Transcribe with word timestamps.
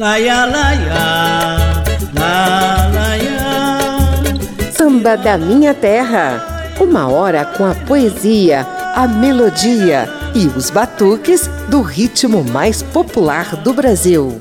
Laia, 0.00 0.46
laia, 0.46 1.82
la, 2.14 2.88
laia. 2.94 4.70
Samba 4.70 5.16
da 5.16 5.36
Minha 5.36 5.74
Terra. 5.74 6.76
Uma 6.78 7.08
hora 7.08 7.44
com 7.44 7.66
a 7.66 7.74
poesia, 7.74 8.64
a 8.94 9.08
melodia 9.08 10.08
e 10.36 10.46
os 10.46 10.70
batuques 10.70 11.50
do 11.68 11.82
ritmo 11.82 12.44
mais 12.44 12.80
popular 12.80 13.56
do 13.56 13.74
Brasil. 13.74 14.40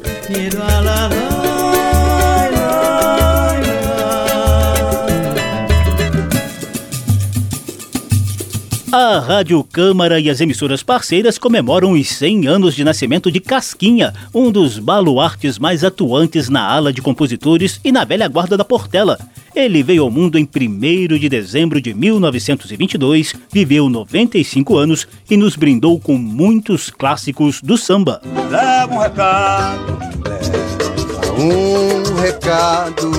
A 9.00 9.20
Rádio 9.20 9.64
Câmara 9.64 10.20
e 10.20 10.28
as 10.28 10.42
emissoras 10.42 10.82
parceiras 10.82 11.38
comemoram 11.38 11.92
os 11.92 12.10
100 12.10 12.48
anos 12.48 12.74
de 12.74 12.84
nascimento 12.84 13.32
de 13.32 13.40
Casquinha, 13.40 14.12
um 14.34 14.52
dos 14.52 14.80
baluartes 14.80 15.60
mais 15.60 15.84
atuantes 15.84 16.50
na 16.50 16.68
ala 16.68 16.92
de 16.92 17.00
compositores 17.00 17.80
e 17.84 17.92
na 17.92 18.04
velha 18.04 18.28
guarda 18.28 18.58
da 18.58 18.66
Portela. 18.66 19.20
Ele 19.56 19.84
veio 19.84 20.02
ao 20.02 20.10
mundo 20.10 20.36
em 20.40 20.50
1 20.50 21.16
de 21.20 21.30
dezembro 21.30 21.80
de 21.80 21.94
1922, 21.94 23.36
viveu 23.54 23.88
95 23.88 24.76
anos 24.76 25.08
e 25.30 25.38
nos 25.38 25.56
brindou 25.56 26.00
com 26.00 26.18
muitos 26.18 26.90
clássicos 26.90 27.62
do 27.62 27.78
samba. 27.78 28.20
Leva 28.50 28.96
um 28.96 28.98
recado, 28.98 30.00
leva 30.26 31.34
um 31.40 32.20
recado 32.20 33.12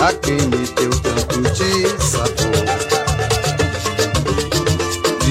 a 0.00 0.12
quem 0.12 0.36
me 0.36 0.64
deu 0.76 0.90
tanto 1.00 1.40
de 1.50 2.00
sabor 2.00 2.81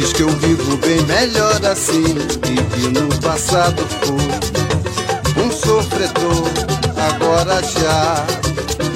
Diz 0.01 0.13
que 0.13 0.23
eu 0.23 0.29
vivo 0.29 0.77
bem 0.77 0.99
melhor 1.03 1.63
assim 1.63 2.03
e 2.03 2.63
que 2.73 2.87
no 2.87 3.07
passado 3.19 3.85
fui 4.01 5.43
um 5.43 5.51
sofredor. 5.51 6.49
Agora 6.97 7.61
já 7.61 8.25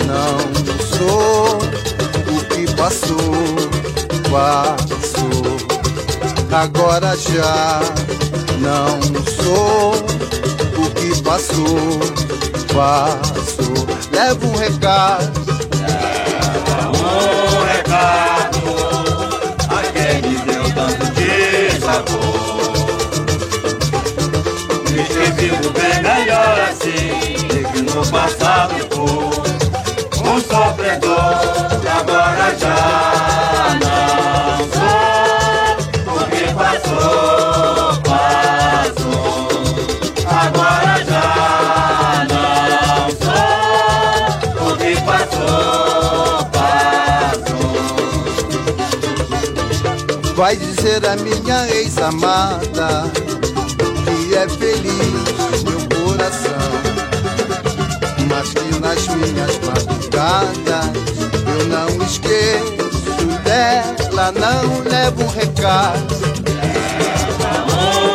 não 0.07 0.39
sou 0.97 1.59
o 2.35 2.43
que 2.45 2.73
passou, 2.73 3.55
passou. 4.31 5.45
Agora 6.51 7.15
já 7.15 7.81
não 8.57 8.99
sou 9.43 9.93
o 9.93 10.89
que 10.89 11.21
passou, 11.21 11.99
passou. 12.73 13.87
Leva 14.11 14.47
um 14.47 14.57
recado. 14.57 15.64
Sabor. 21.95 22.75
vivo 25.35 25.69
bem 25.71 26.01
melhor 26.01 26.59
assim, 26.69 27.37
do 27.47 27.69
que 27.69 27.81
no 27.81 28.05
passado 28.11 28.75
foi 28.91 30.29
um 30.29 30.39
sofredor, 30.39 31.39
agora 31.99 32.55
já 32.57 33.14
Vai 50.35 50.57
dizer 50.57 51.05
a 51.07 51.15
minha 51.15 51.67
ex-amada 51.69 53.09
que 54.03 54.35
é 54.35 54.49
feliz 54.49 55.63
meu 55.63 55.79
coração, 55.97 56.71
mas 58.29 58.49
que 58.49 58.79
nas 58.81 59.07
minhas 59.15 59.57
madrugadas 59.59 60.91
eu 61.47 61.65
não 61.67 61.87
esqueço 62.05 63.25
dela, 63.45 64.33
não 64.33 64.83
levo 64.83 65.23
um 65.23 65.27
recado. 65.29 66.15
Recado 66.61 68.14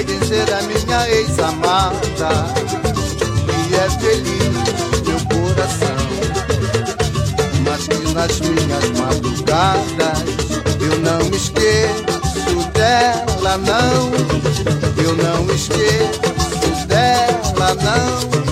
Vai 0.00 0.18
dizer 0.18 0.50
a 0.54 0.62
minha 0.62 1.10
ex-amada 1.10 2.30
que 3.68 3.74
é 3.74 3.90
feliz 4.00 5.04
meu 5.06 5.20
coração, 5.28 5.96
mas 7.62 7.86
que 7.86 8.14
nas 8.14 8.40
minhas 8.40 8.98
madrugadas. 8.98 10.24
Eu 10.80 10.98
não 11.00 11.20
esqueço 11.36 12.66
dela, 12.72 13.58
não. 13.58 14.10
Eu 15.04 15.14
não 15.16 15.54
esqueço 15.54 16.86
dela, 16.86 17.74
não. 17.74 18.49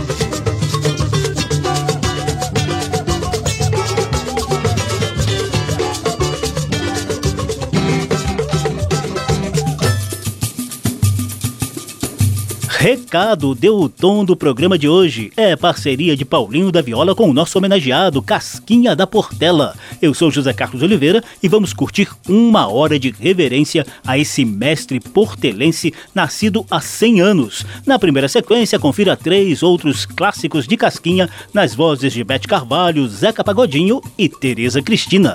Recado 13.09 13.55
deu 13.55 13.81
o 13.81 13.89
tom 13.89 14.23
do 14.23 14.37
programa 14.37 14.77
de 14.77 14.87
hoje. 14.87 15.33
É 15.35 15.57
parceria 15.57 16.15
de 16.15 16.27
Paulinho 16.27 16.71
da 16.71 16.83
Viola 16.83 17.15
com 17.15 17.31
o 17.31 17.33
nosso 17.33 17.57
homenageado 17.57 18.21
Casquinha 18.21 18.95
da 18.95 19.07
Portela. 19.07 19.75
Eu 20.03 20.13
sou 20.13 20.31
José 20.31 20.53
Carlos 20.53 20.83
Oliveira 20.83 21.25
e 21.43 21.49
vamos 21.49 21.73
curtir 21.73 22.11
uma 22.29 22.69
hora 22.69 22.99
de 22.99 23.11
reverência 23.11 23.87
a 24.07 24.19
esse 24.19 24.45
mestre 24.45 25.01
portelense 25.01 25.95
nascido 26.15 26.67
há 26.71 26.83
100 26.83 27.21
anos. 27.23 27.65
Na 27.87 27.99
primeira 27.99 28.29
sequência, 28.29 28.79
confira 28.79 29.17
três 29.17 29.63
outros 29.63 30.05
clássicos 30.05 30.69
de 30.69 30.77
Casquinha 30.77 31.31
nas 31.55 31.75
vozes 31.75 32.13
de 32.13 32.23
Bete 32.23 32.47
Carvalho, 32.47 33.09
Zeca 33.09 33.43
Pagodinho 33.43 34.03
e 34.19 34.29
Tereza 34.29 34.83
Cristina. 34.83 35.35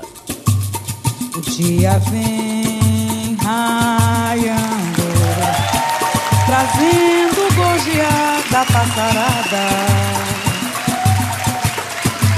O 1.36 1.42
dia 1.42 1.98
vem 2.12 3.36
raiando, 3.42 3.93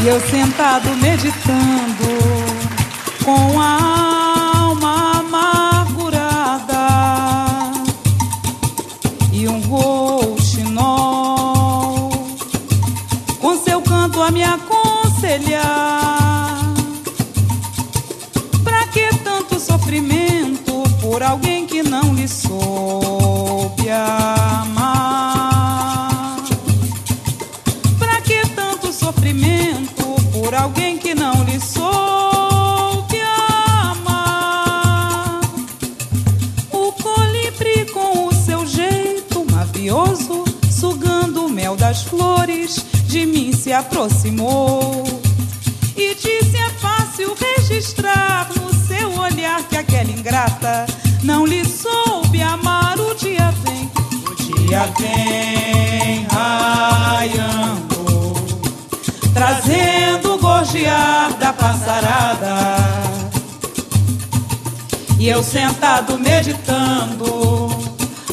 E 0.06 0.08
eu 0.08 0.22
sentado 0.22 0.96
meditando 0.98 2.06
com 3.24 3.60
a 3.60 4.60
alma 4.60 5.18
amargurada 5.18 6.78
e 9.32 9.48
um 9.48 9.60
rouxinol 9.62 10.92
com 13.42 13.58
seu 13.58 13.82
canto 13.82 14.22
a 14.22 14.30
me 14.30 14.44
aconselhar. 14.44 15.64
Pra 18.64 18.86
que 18.90 19.10
tanto 19.24 19.60
sofrimento 19.60 20.84
por 21.02 21.24
alguém 21.24 21.66
que 21.66 21.82
não 21.82 22.14
lhe 22.14 22.28
soube 22.28 23.90
aproximou 43.86 45.04
e 45.96 46.16
disse: 46.16 46.58
É 46.58 46.70
fácil 46.80 47.36
registrar 47.40 48.50
no 48.56 48.74
seu 48.88 49.20
olhar 49.20 49.62
que 49.64 49.78
aquela 49.78 50.12
ingrata 50.12 50.86
não 51.24 51.46
lhe 51.46 51.64
soube 51.66 52.42
amar. 52.42 53.00
O 53.00 53.16
dia 53.16 53.54
vem, 53.64 53.92
o 54.30 54.36
dia 54.36 54.90
vem 55.00 56.26
raiando 56.32 57.86
trazendo 59.34 60.36
o 60.36 60.38
gorjear 60.38 61.34
da 61.38 61.52
passarada. 61.52 62.56
E 65.20 65.28
eu 65.28 65.44
sentado 65.44 66.18
meditando 66.18 67.70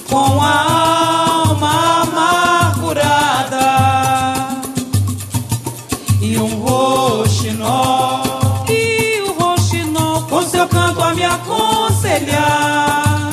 com 0.09 0.41
a 0.41 1.02
aconselhar 12.13 13.31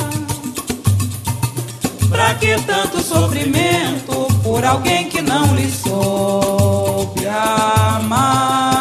pra 2.08 2.34
que 2.34 2.56
tanto 2.62 3.02
sofrimento 3.02 4.26
por 4.42 4.64
alguém 4.64 5.08
que 5.08 5.20
não 5.20 5.54
lhe 5.54 5.70
soube 5.70 7.26
amar? 7.26 8.78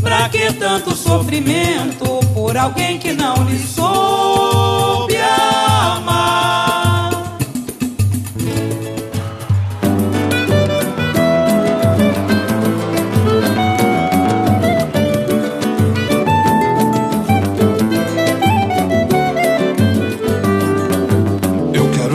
Pra 0.00 0.28
que 0.28 0.52
tanto 0.54 0.96
sofrimento 0.96 2.20
por 2.34 2.56
alguém 2.56 2.98
que 2.98 3.12
não 3.12 3.34
lhe 3.44 3.58
soube 3.58 4.21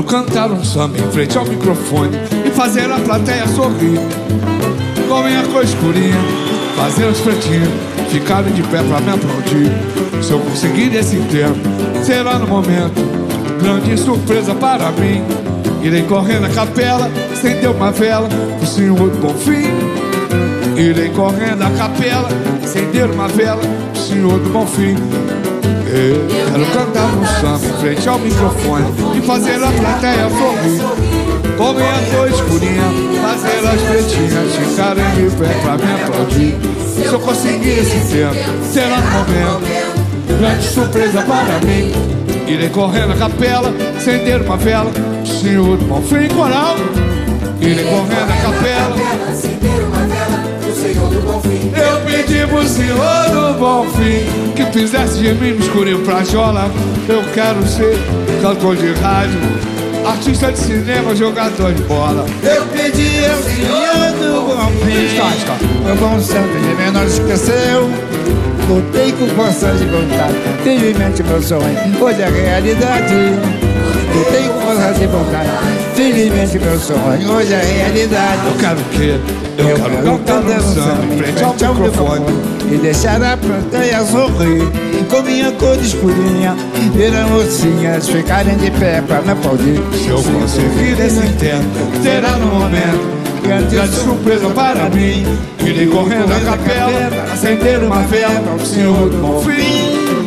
cantar 0.07 0.51
um 0.51 0.63
samba 0.63 0.97
em 0.97 1.11
frente 1.11 1.37
ao 1.37 1.45
microfone 1.45 2.17
e 2.45 2.49
fazer 2.51 2.89
a 2.89 2.97
plateia 2.97 3.47
sorrir. 3.47 3.99
Com 5.07 5.23
minha 5.23 5.43
cor 5.43 5.63
escurinha, 5.63 6.15
fazer 6.75 7.05
os 7.05 7.19
pretinhos 7.19 7.69
ficarem 8.09 8.53
de 8.53 8.63
pé 8.63 8.81
pra 8.83 9.01
me 9.01 9.11
aplaudir. 9.11 9.71
Se 10.23 10.31
eu 10.31 10.39
conseguir 10.39 10.95
esse 10.95 11.17
tempo, 11.17 11.59
será 12.03 12.39
no 12.39 12.47
momento 12.47 13.01
grande 13.61 13.97
surpresa 13.97 14.55
para 14.55 14.91
mim. 14.91 15.23
Irei 15.83 16.03
correr 16.03 16.39
na 16.39 16.49
capela, 16.49 17.09
acender 17.31 17.69
uma 17.69 17.91
vela 17.91 18.29
pro 18.57 18.67
Senhor 18.67 19.09
do 19.09 19.17
Bonfim. 19.19 19.67
Irei 20.77 21.09
correr 21.09 21.55
na 21.55 21.69
capela, 21.71 22.29
acender 22.63 23.09
uma 23.09 23.27
vela 23.27 23.61
pro 23.93 24.01
Senhor 24.01 24.39
do 24.39 24.49
Bonfim. 24.49 24.95
Quero 25.97 26.65
cantar 26.73 27.07
um 27.07 27.25
samba 27.25 27.65
em 27.65 27.81
frente 27.81 28.07
ao 28.07 28.19
microfone 28.19 28.85
e 29.17 29.21
fazer 29.21 29.55
a 29.55 29.71
plateia 29.71 30.29
sorrir. 30.29 31.57
Com 31.57 31.73
minha 31.73 32.11
cor 32.11 32.29
escurinha, 32.29 32.83
fazer 33.19 33.67
as 33.67 33.81
pretinhas 33.81 34.55
ficarem 34.55 35.03
de 35.15 35.35
pé 35.37 35.59
pra 35.63 35.75
me 35.75 36.03
aplaudir. 36.03 36.55
Se 36.93 37.03
eu 37.03 37.19
conseguir 37.19 37.79
esse 37.79 38.13
tempo, 38.13 38.35
será 38.71 38.97
no 38.97 39.11
momento 39.11 39.97
grande 40.39 40.67
surpresa 40.67 41.23
para 41.23 41.59
mim. 41.65 41.91
Irei 42.47 42.69
correr 42.69 43.07
na 43.07 43.15
capela, 43.15 43.73
acender 43.97 44.41
uma 44.43 44.55
vela, 44.55 44.91
Senhor 45.25 45.77
do 45.77 45.85
Bonfim 45.85 46.27
coral. 46.27 46.75
Irei 47.59 47.85
correr 47.85 48.25
na 48.27 48.37
capela, 48.37 48.76
eu 50.95 52.01
pedi 52.05 52.47
pro 52.47 52.65
Senhor 52.67 53.29
do 53.29 53.59
Bonfim 53.59 54.53
que 54.55 54.65
fizesse 54.71 55.19
de 55.19 55.33
mim 55.33 55.53
no 55.53 55.59
escurinho 55.59 55.99
pra 55.99 56.23
jola. 56.23 56.69
Eu 57.07 57.23
quero 57.33 57.65
ser 57.67 57.97
cantor 58.41 58.75
de 58.75 58.93
rádio, 58.93 59.39
artista 60.05 60.51
de 60.51 60.59
cinema, 60.59 61.15
jogador 61.15 61.73
de 61.73 61.83
bola. 61.83 62.25
Eu 62.43 62.65
pedi 62.67 63.25
ao 63.25 63.43
Senhor 63.43 64.11
do 64.19 64.47
Bom 64.47 64.71
Fim. 64.85 65.85
Meu 65.85 65.95
bom 65.95 66.19
santo 66.19 66.57
de 66.59 66.75
menor 66.75 67.05
esqueceu. 67.05 67.89
Lutei 68.69 69.11
com 69.13 69.27
força 69.29 69.71
de 69.71 69.85
vontade. 69.85 70.35
Felizmente 70.63 71.23
meu 71.23 71.41
sonho. 71.41 71.77
Hoje 72.01 72.21
é 72.21 72.29
realidade 72.29 73.56
Lutei 74.17 74.49
com 74.49 74.59
força 74.61 74.93
de 74.93 75.05
vontade 75.07 75.49
Felizmente 75.95 76.59
meu 76.59 76.79
sonho 76.79 77.31
hoje 77.31 77.53
é 77.53 77.61
realidade 77.61 78.41
Eu 78.47 78.57
quero 78.57 78.79
o 78.79 78.83
quê? 78.85 79.19
Eu, 79.57 79.75
quero 79.75 80.19
cantar 80.19 80.61
samba 80.61 81.13
em 81.13 81.17
frente 81.17 81.43
ao 81.43 81.75
microfone. 81.75 82.25
E 82.71 82.77
deixar 82.77 83.21
a 83.21 83.37
plateia 83.37 84.03
sorrir 84.05 84.67
Com 85.09 85.21
minha 85.21 85.51
cor 85.51 85.77
escurinha 85.77 86.55
Ver 86.95 87.15
as 87.15 87.29
mocinhas 87.29 88.09
ficarem 88.09 88.57
de 88.57 88.71
pé 88.71 89.01
pra 89.01 89.21
me 89.21 89.31
aplaudir 89.31 89.79
Se 89.93 90.09
eu 90.09 90.23
conseguir 90.23 90.99
esse 90.99 91.27
tempo, 91.33 92.01
será 92.01 92.31
no 92.37 92.47
momento 92.47 93.17
grande 93.47 93.95
surpresa 93.95 94.49
para 94.49 94.89
mim. 94.89 95.25
Irei 95.65 95.87
correndo 95.87 96.27
na 96.27 96.39
capela, 96.39 97.31
acender 97.31 97.81
uma 97.81 98.01
vela 98.03 98.51
ao 98.51 98.59
Senhor 98.59 99.09
do 99.09 99.17
Bonfim. 99.17 100.26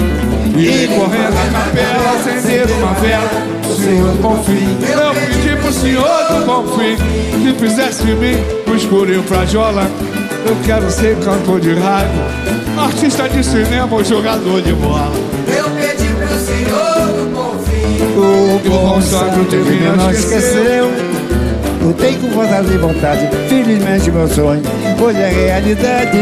Irei 0.56 0.88
correndo 0.88 1.34
na 1.34 1.60
capela, 1.60 2.16
acender 2.16 2.70
uma 2.70 2.92
vela 2.94 3.30
ao 3.64 3.74
Senhor 3.74 4.08
do 4.08 4.22
Bonfim. 4.22 4.78
Eu 4.90 5.14
pedi 5.14 5.56
pro 5.56 5.72
Senhor 5.72 6.04
do 6.28 6.46
Bonfim 6.46 6.96
que 7.42 7.58
fizesse 7.58 8.04
de 8.04 8.14
mim 8.14 8.36
um 8.66 8.74
escurinho 8.74 9.22
pra 9.22 9.44
jola. 9.46 9.90
Eu 10.46 10.56
quero 10.64 10.90
ser 10.90 11.16
cantor 11.18 11.60
de 11.60 11.74
rádio, 11.74 12.22
artista 12.78 13.28
de 13.28 13.44
cinema 13.44 13.94
ou 13.94 14.04
jogador 14.04 14.62
de 14.62 14.72
bola. 14.72 15.12
Eu 15.46 15.70
pedi 15.70 16.08
pro 16.14 16.38
Senhor 16.38 17.06
do 17.14 17.30
Bonfim. 17.34 17.70
O 18.16 18.60
E 18.64 18.68
o 18.68 18.70
bom 18.70 19.00
santo 19.00 19.48
divino 19.48 19.96
não 19.96 20.10
esqueceu 20.10 20.90
Lutei 21.82 22.16
com 22.16 22.30
força 22.30 22.62
de 22.62 22.76
vontade 22.76 23.28
Felizmente 23.48 24.10
meu 24.10 24.28
sonho 24.28 24.62
hoje 25.00 25.18
é 25.18 25.28
realidade 25.28 26.18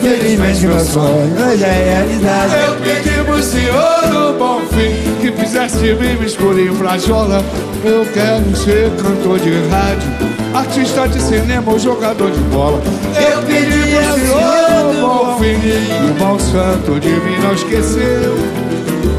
Felizmente 0.00 0.66
meu 0.66 0.80
sonho 0.80 1.34
hoje 1.36 1.64
é 1.64 1.94
realidade 1.94 2.54
Eu 2.66 2.74
pedi 2.76 3.24
pro 3.24 3.42
Senhor 3.42 4.00
do 4.10 4.38
Bonfim 4.38 5.08
que 5.20 5.32
fizesse 5.32 5.78
de 5.78 5.94
mim 5.94 6.16
um 6.16 6.24
escurinho 6.24 6.74
pra 6.76 6.96
jola. 6.98 7.42
Eu 7.84 8.06
quero 8.12 8.56
ser 8.56 8.90
cantor 8.96 9.38
de 9.40 9.52
rádio, 9.68 10.08
artista 10.54 11.08
de 11.08 11.20
cinema 11.20 11.72
ou 11.72 11.78
jogador 11.78 12.30
de 12.30 12.40
bola. 12.52 12.80
Eu 13.14 13.42
pedi 13.42 13.94
pro 13.94 14.14
Senhor 14.14 14.92
do 14.92 15.00
Bonfim 15.00 15.58
e 15.66 16.10
o 16.10 16.14
bom 16.14 16.38
santo 16.38 17.00
de 17.00 17.08
mim 17.08 17.38
não 17.42 17.52
esqueceu. 17.52 18.67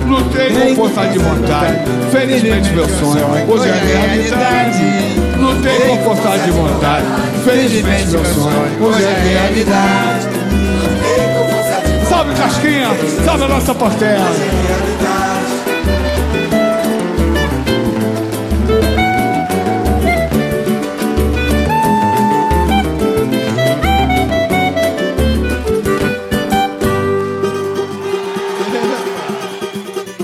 Lutei 0.10 0.50
com 0.50 0.76
força 0.76 1.08
de 1.08 1.20
vontade, 1.20 1.78
felizmente 2.12 2.72
meu 2.72 2.90
sonho 2.90 3.28
hoje 3.48 3.70
é 3.70 3.74
realidade. 3.74 4.84
Lutei 5.38 5.80
com 5.88 6.04
força 6.04 6.40
de 6.40 6.50
vontade, 6.50 7.06
felizmente 7.46 8.08
meu 8.08 8.26
sonho 8.26 8.84
hoje 8.84 9.04
é 9.04 9.14
realidade. 9.30 10.28
Salve 12.10 12.34
Casquinha, 12.34 12.88
salve 13.24 13.44
a 13.44 13.48
nossa 13.50 13.76
portela. 13.76 15.19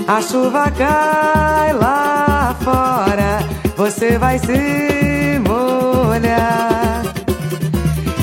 A 0.08 0.22
chuva 0.22 0.70
cai 0.70 1.72
lá 1.72 2.54
fora, 2.60 3.40
você 3.76 4.16
vai 4.16 4.38
se 4.38 5.40
molhar. 5.44 7.02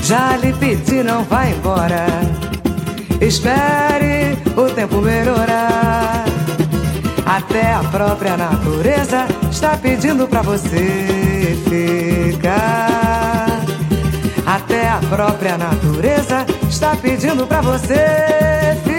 Já 0.02 0.34
lhe 0.38 0.54
pedi, 0.54 1.02
não 1.02 1.24
vai 1.24 1.52
embora. 1.52 2.06
Espere 3.20 4.38
o 4.56 4.70
tempo 4.74 5.02
melhorar. 5.02 6.24
Até 7.26 7.74
a 7.74 7.80
própria 7.80 8.36
natureza 8.38 9.26
está 9.50 9.76
pedindo 9.76 10.26
pra 10.26 10.40
você 10.40 11.54
ficar. 11.68 13.60
Até 14.46 14.88
a 14.88 15.00
própria 15.10 15.58
natureza 15.58 16.46
está 16.66 16.96
pedindo 16.96 17.46
pra 17.46 17.60
você 17.60 17.94
ficar. 18.84 18.93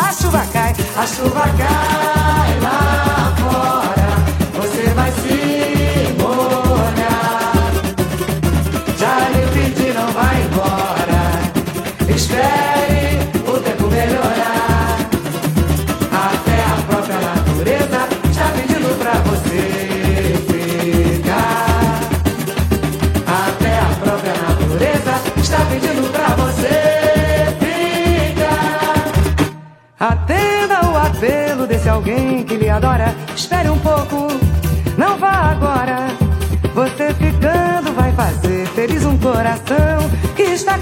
A 0.00 0.12
chuva 0.12 0.46
cai, 0.52 0.74
a 0.96 1.06
chuva 1.06 1.42
cai 1.58 2.60
lá 2.60 3.07
alguém 31.98 32.44
que 32.44 32.56
lhe 32.56 32.68
adora. 32.68 33.14
Espere 33.34 33.68
um 33.68 33.78
pouco, 33.78 34.28
não 34.96 35.18
vá 35.18 35.50
agora. 35.50 36.06
Você 36.74 37.12
ficando 37.14 37.92
vai 37.92 38.12
fazer 38.12 38.66
feliz 38.68 39.04
um 39.04 39.18
coração 39.18 39.98
que 40.36 40.42
está 40.42 40.78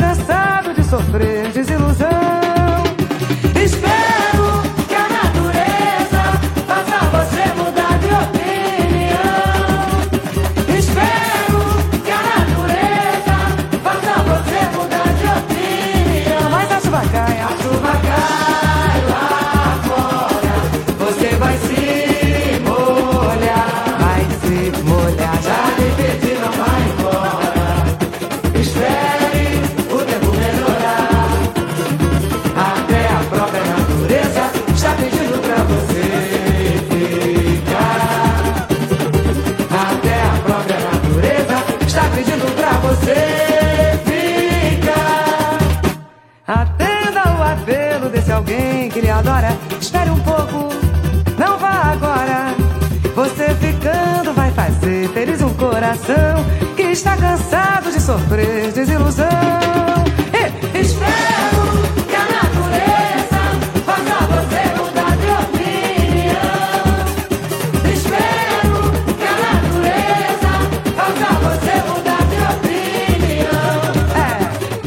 coração 55.96 56.44
que 56.76 56.82
está 56.82 57.16
cansado 57.16 57.90
de 57.90 58.00
sofrer 58.00 58.72
desilusão. 58.72 59.85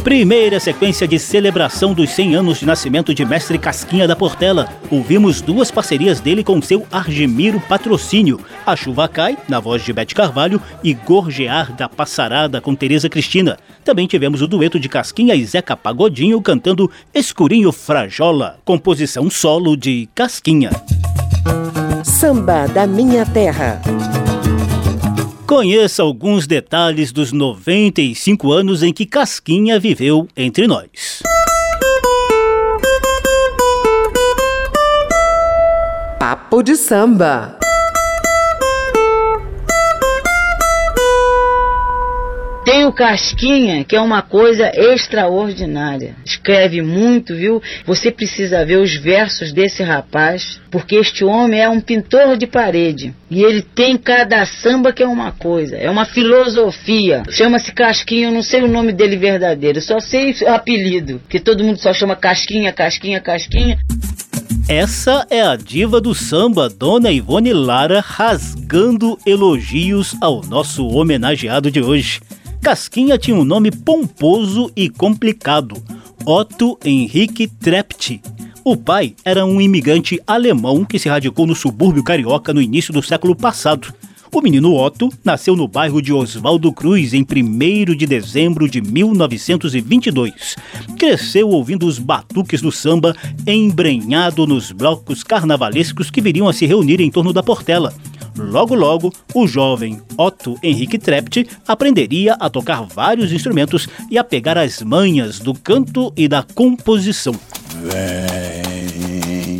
Primeira 0.10 0.60
sequência 0.60 1.08
de 1.08 1.20
celebração 1.20 1.94
dos 1.94 2.10
100 2.10 2.34
anos 2.34 2.58
de 2.58 2.66
nascimento 2.66 3.14
de 3.14 3.24
Mestre 3.24 3.60
Casquinha 3.60 4.08
da 4.08 4.16
Portela. 4.16 4.68
Ouvimos 4.90 5.40
duas 5.40 5.70
parcerias 5.70 6.20
dele 6.20 6.44
com 6.44 6.60
seu 6.64 6.84
Argemiro 6.92 7.60
Patrocínio, 7.60 8.40
A 8.66 8.76
Chuva 8.76 9.08
Cai, 9.08 9.38
na 9.48 9.60
voz 9.60 9.86
de 9.86 9.94
Bete 9.94 10.16
Carvalho, 10.16 10.60
e 10.84 10.96
Gorjear 10.96 11.74
da 11.74 11.88
Passarada 11.88 12.60
com 12.60 12.74
Tereza 12.74 13.08
Cristina. 13.08 13.60
Também 13.86 14.08
tivemos 14.08 14.42
o 14.42 14.48
dueto 14.48 14.80
de 14.80 14.90
Casquinha 14.90 15.36
e 15.36 15.46
Zeca 15.46 15.78
Pagodinho 15.78 16.42
cantando 16.42 16.90
Escurinho 17.14 17.72
Frajola, 17.72 18.58
composição 18.66 19.30
solo 19.30 19.78
de 19.78 20.10
Casquinha. 20.16 20.72
Samba 22.04 22.66
da 22.68 22.88
Minha 22.88 23.28
Terra. 23.28 23.80
Conheça 25.50 26.04
alguns 26.04 26.46
detalhes 26.46 27.12
dos 27.12 27.32
95 27.32 28.52
anos 28.52 28.84
em 28.84 28.94
que 28.94 29.04
Casquinha 29.04 29.80
viveu 29.80 30.28
entre 30.38 30.68
nós. 30.68 31.24
Papo 36.20 36.62
de 36.62 36.76
samba. 36.76 37.59
Tem 42.70 42.86
o 42.86 42.94
Casquinha, 42.94 43.84
que 43.84 43.96
é 43.96 44.00
uma 44.00 44.22
coisa 44.22 44.72
extraordinária. 44.76 46.16
Escreve 46.24 46.84
muito, 46.84 47.36
viu? 47.36 47.60
Você 47.84 48.12
precisa 48.12 48.64
ver 48.64 48.78
os 48.78 48.96
versos 48.96 49.52
desse 49.52 49.82
rapaz, 49.82 50.62
porque 50.70 50.96
este 50.98 51.26
homem 51.26 51.60
é 51.60 51.68
um 51.68 51.82
pintor 51.82 52.38
de 52.38 52.46
parede. 52.46 53.12
E 53.28 53.42
ele 53.42 53.64
tem 53.64 53.98
cada 53.98 54.46
samba 54.46 54.94
que 54.94 55.02
é 55.02 55.08
uma 55.08 55.32
coisa, 55.32 55.78
é 55.78 55.90
uma 55.90 56.06
filosofia. 56.06 57.24
Chama-se 57.32 57.72
Casquinha, 57.72 58.28
eu 58.28 58.32
não 58.32 58.44
sei 58.44 58.62
o 58.62 58.68
nome 58.68 58.92
dele 58.92 59.18
verdadeiro, 59.18 59.82
só 59.82 60.00
sei 60.00 60.36
o 60.44 60.50
apelido, 60.50 61.20
que 61.28 61.40
todo 61.40 61.64
mundo 61.64 61.80
só 61.80 61.92
chama 61.92 62.16
Casquinha, 62.16 62.72
Casquinha, 62.72 63.20
Casquinha. 63.20 63.80
Essa 64.68 65.26
é 65.32 65.42
a 65.42 65.56
diva 65.56 66.00
do 66.00 66.14
samba, 66.14 66.70
Dona 66.70 67.12
Ivone 67.12 67.52
Lara, 67.52 68.00
rasgando 68.00 69.18
elogios 69.26 70.16
ao 70.22 70.44
nosso 70.44 70.86
homenageado 70.88 71.72
de 71.72 71.82
hoje. 71.82 72.20
Casquinha 72.62 73.18
tinha 73.18 73.38
um 73.38 73.46
nome 73.46 73.72
pomposo 73.72 74.72
e 74.76 74.90
complicado: 74.90 75.82
Otto 76.26 76.78
Henrique 76.84 77.48
Trept. 77.48 78.22
O 78.64 78.76
pai 78.76 79.16
era 79.24 79.46
um 79.46 79.60
imigrante 79.62 80.22
alemão 80.28 80.84
que 80.84 81.00
se 81.00 81.10
radicou 81.10 81.48
no 81.48 81.56
subúrbio 81.56 82.04
carioca 82.04 82.54
no 82.54 82.62
início 82.62 82.94
do 82.94 83.02
século 83.02 83.36
passado. 83.36 83.94
O 84.32 84.42
menino 84.42 84.76
Otto 84.76 85.10
nasceu 85.24 85.56
no 85.56 85.68
bairro 85.68 86.02
de 86.02 86.14
Oswaldo 86.14 86.72
Cruz 86.72 87.16
em 87.16 87.24
1 87.24 87.96
de 87.96 88.06
dezembro 88.06 88.70
de 88.70 88.80
1922. 88.80 90.56
Cresceu 91.00 91.50
ouvindo 91.50 91.88
os 91.88 91.98
batuques 91.98 92.62
do 92.62 92.72
samba, 92.72 93.16
embrenhado 93.48 94.46
nos 94.46 94.72
blocos 94.72 95.24
carnavalescos 95.24 96.12
que 96.12 96.22
viriam 96.22 96.48
a 96.48 96.54
se 96.54 96.68
reunir 96.68 97.02
em 97.02 97.10
torno 97.10 97.34
da 97.34 97.42
Portela. 97.42 97.92
Logo, 98.40 98.74
logo, 98.74 99.14
o 99.34 99.46
jovem 99.46 100.02
Otto 100.18 100.58
Henrique 100.64 100.98
Trept 100.98 101.48
aprenderia 101.68 102.36
a 102.40 102.50
tocar 102.50 102.84
vários 102.84 103.34
instrumentos 103.34 103.88
e 104.10 104.18
a 104.18 104.24
pegar 104.24 104.58
as 104.58 104.82
manhas 104.82 105.40
do 105.40 105.54
canto 105.54 106.14
e 106.16 106.28
da 106.28 106.42
composição. 106.42 107.36
Vem, 107.84 109.60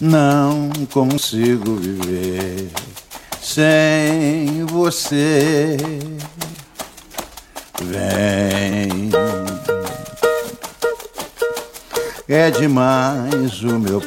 não 0.00 0.70
consigo 0.92 1.76
viver 1.76 2.70
sem 3.40 4.64
você. 4.66 5.76
Vem, 7.82 9.10
é 12.28 12.50
demais 12.50 13.62
o 13.62 13.78
meu 13.78 14.00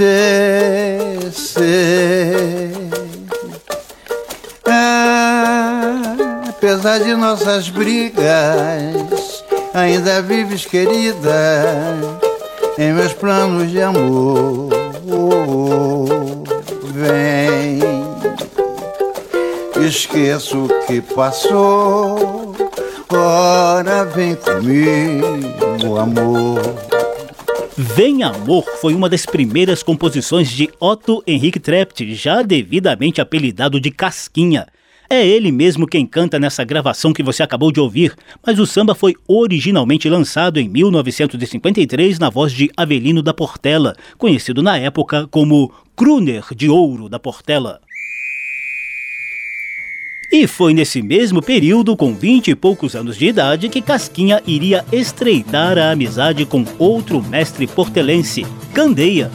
padecer. 0.00 1.60
Ah, 4.66 6.16
apesar 6.48 7.00
de 7.00 7.14
nossas 7.14 7.68
brigas, 7.68 9.44
ainda 9.74 10.22
vives 10.22 10.64
querida 10.64 11.74
em 12.78 12.94
meus 12.94 13.12
planos 13.12 13.70
de 13.70 13.82
amor. 13.82 14.70
Vem, 16.94 17.80
esqueço 19.86 20.64
o 20.64 20.68
que 20.86 21.02
passou. 21.02 22.56
Ora, 23.12 24.04
vem 24.06 24.34
comigo, 24.36 25.98
amor. 25.98 26.99
Vem 27.82 28.22
Amor 28.22 28.62
foi 28.78 28.92
uma 28.92 29.08
das 29.08 29.24
primeiras 29.24 29.82
composições 29.82 30.50
de 30.50 30.68
Otto 30.78 31.22
Henrique 31.26 31.58
Trept, 31.58 32.14
já 32.14 32.42
devidamente 32.42 33.22
apelidado 33.22 33.80
de 33.80 33.90
Casquinha. 33.90 34.66
É 35.08 35.26
ele 35.26 35.50
mesmo 35.50 35.86
quem 35.86 36.04
canta 36.04 36.38
nessa 36.38 36.62
gravação 36.62 37.10
que 37.10 37.22
você 37.22 37.42
acabou 37.42 37.72
de 37.72 37.80
ouvir, 37.80 38.14
mas 38.46 38.58
o 38.58 38.66
samba 38.66 38.94
foi 38.94 39.14
originalmente 39.26 40.10
lançado 40.10 40.60
em 40.60 40.68
1953 40.68 42.18
na 42.18 42.28
voz 42.28 42.52
de 42.52 42.70
Avelino 42.76 43.22
da 43.22 43.32
Portela, 43.32 43.96
conhecido 44.18 44.62
na 44.62 44.76
época 44.76 45.26
como 45.28 45.72
Kruner 45.96 46.44
de 46.54 46.68
Ouro 46.68 47.08
da 47.08 47.18
Portela. 47.18 47.80
E 50.32 50.46
foi 50.46 50.72
nesse 50.72 51.02
mesmo 51.02 51.42
período, 51.42 51.96
com 51.96 52.14
vinte 52.14 52.52
e 52.52 52.54
poucos 52.54 52.94
anos 52.94 53.16
de 53.16 53.26
idade, 53.26 53.68
que 53.68 53.82
Casquinha 53.82 54.40
iria 54.46 54.84
estreitar 54.92 55.76
a 55.76 55.90
amizade 55.90 56.46
com 56.46 56.64
outro 56.78 57.20
mestre 57.20 57.66
portelense, 57.66 58.46
Candeia. 58.72 59.28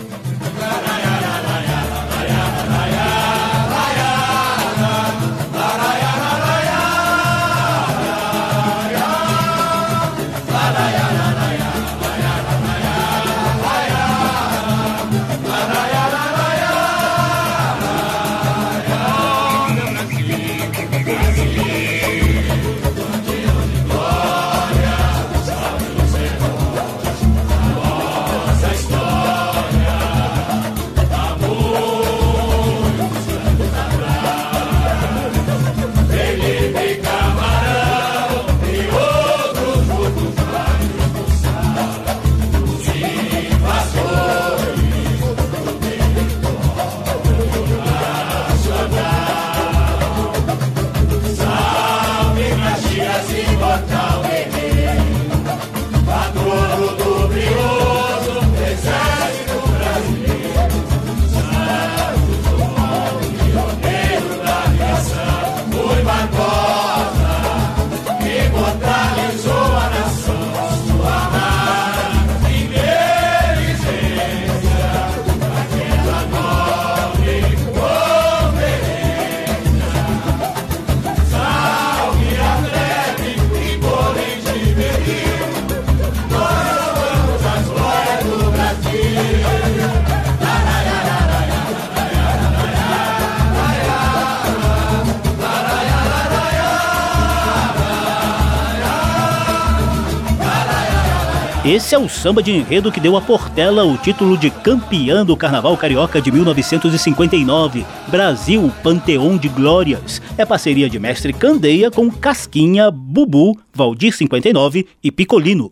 Esse 101.75 101.93
é 101.93 101.99
o 101.99 102.07
samba 102.07 102.41
de 102.41 102.53
enredo 102.53 102.89
que 102.89 103.01
deu 103.01 103.17
a 103.17 103.21
Portela 103.21 103.83
o 103.83 103.97
título 103.97 104.37
de 104.37 104.49
campeã 104.49 105.25
do 105.25 105.35
Carnaval 105.35 105.75
Carioca 105.75 106.21
de 106.21 106.31
1959. 106.31 107.85
Brasil, 108.07 108.71
Panteão 108.81 109.35
de 109.35 109.49
Glórias. 109.49 110.21
É 110.37 110.45
parceria 110.45 110.89
de 110.89 110.97
Mestre 110.97 111.33
Candeia 111.33 111.91
com 111.91 112.09
Casquinha, 112.09 112.89
Bubu, 112.89 113.59
Valdir 113.73 114.15
59 114.15 114.87
e 115.03 115.11
Picolino. 115.11 115.69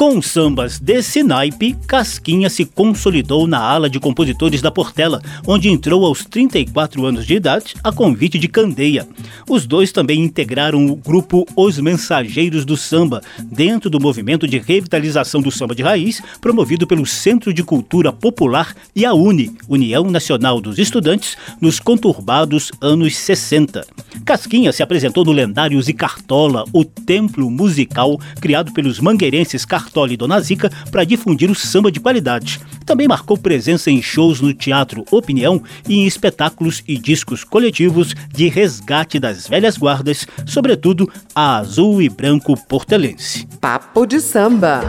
Com 0.00 0.22
sambas 0.22 0.80
desse 0.80 1.22
naipe, 1.22 1.76
Casquinha 1.86 2.48
se 2.48 2.64
consolidou 2.64 3.46
na 3.46 3.58
ala 3.58 3.86
de 3.86 4.00
compositores 4.00 4.62
da 4.62 4.70
Portela, 4.70 5.20
onde 5.46 5.68
entrou 5.68 6.06
aos 6.06 6.24
34 6.24 7.04
anos 7.04 7.26
de 7.26 7.34
idade 7.34 7.74
a 7.84 7.92
convite 7.92 8.38
de 8.38 8.48
Candeia. 8.48 9.06
Os 9.46 9.66
dois 9.66 9.92
também 9.92 10.24
integraram 10.24 10.86
o 10.86 10.96
grupo 10.96 11.46
Os 11.54 11.78
Mensageiros 11.78 12.64
do 12.64 12.78
Samba, 12.78 13.20
dentro 13.42 13.90
do 13.90 14.00
movimento 14.00 14.48
de 14.48 14.56
revitalização 14.56 15.42
do 15.42 15.50
samba 15.50 15.74
de 15.74 15.82
raiz, 15.82 16.22
promovido 16.40 16.86
pelo 16.86 17.04
Centro 17.04 17.52
de 17.52 17.62
Cultura 17.62 18.10
Popular 18.10 18.74
e 18.96 19.04
a 19.04 19.12
UNE, 19.12 19.54
União 19.68 20.04
Nacional 20.04 20.62
dos 20.62 20.78
Estudantes, 20.78 21.36
nos 21.60 21.78
conturbados 21.78 22.72
anos 22.80 23.14
60. 23.18 23.86
Casquinha 24.24 24.72
se 24.72 24.82
apresentou 24.82 25.26
no 25.26 25.32
lendário 25.32 25.82
Zicartola, 25.82 26.64
o 26.72 26.86
templo 26.86 27.50
musical 27.50 28.18
criado 28.40 28.72
pelos 28.72 28.98
mangueirenses 28.98 29.66
Cartola 29.66 29.89
Cartola 29.90 30.12
e 30.12 30.16
Dona 30.16 30.40
Zica 30.40 30.70
para 30.92 31.02
difundir 31.02 31.50
o 31.50 31.54
samba 31.54 31.90
de 31.90 31.98
qualidade. 31.98 32.60
Também 32.86 33.08
marcou 33.08 33.36
presença 33.36 33.90
em 33.90 34.00
shows 34.00 34.40
no 34.40 34.54
Teatro 34.54 35.04
Opinião 35.10 35.60
e 35.88 35.96
em 35.96 36.06
espetáculos 36.06 36.82
e 36.86 36.96
discos 36.96 37.42
coletivos 37.42 38.14
de 38.32 38.48
resgate 38.48 39.18
das 39.18 39.48
velhas 39.48 39.76
guardas, 39.76 40.26
sobretudo 40.46 41.10
a 41.34 41.56
azul 41.56 42.00
e 42.00 42.08
branco 42.08 42.56
portelense. 42.68 43.48
Papo 43.60 44.06
de 44.06 44.20
samba. 44.20 44.82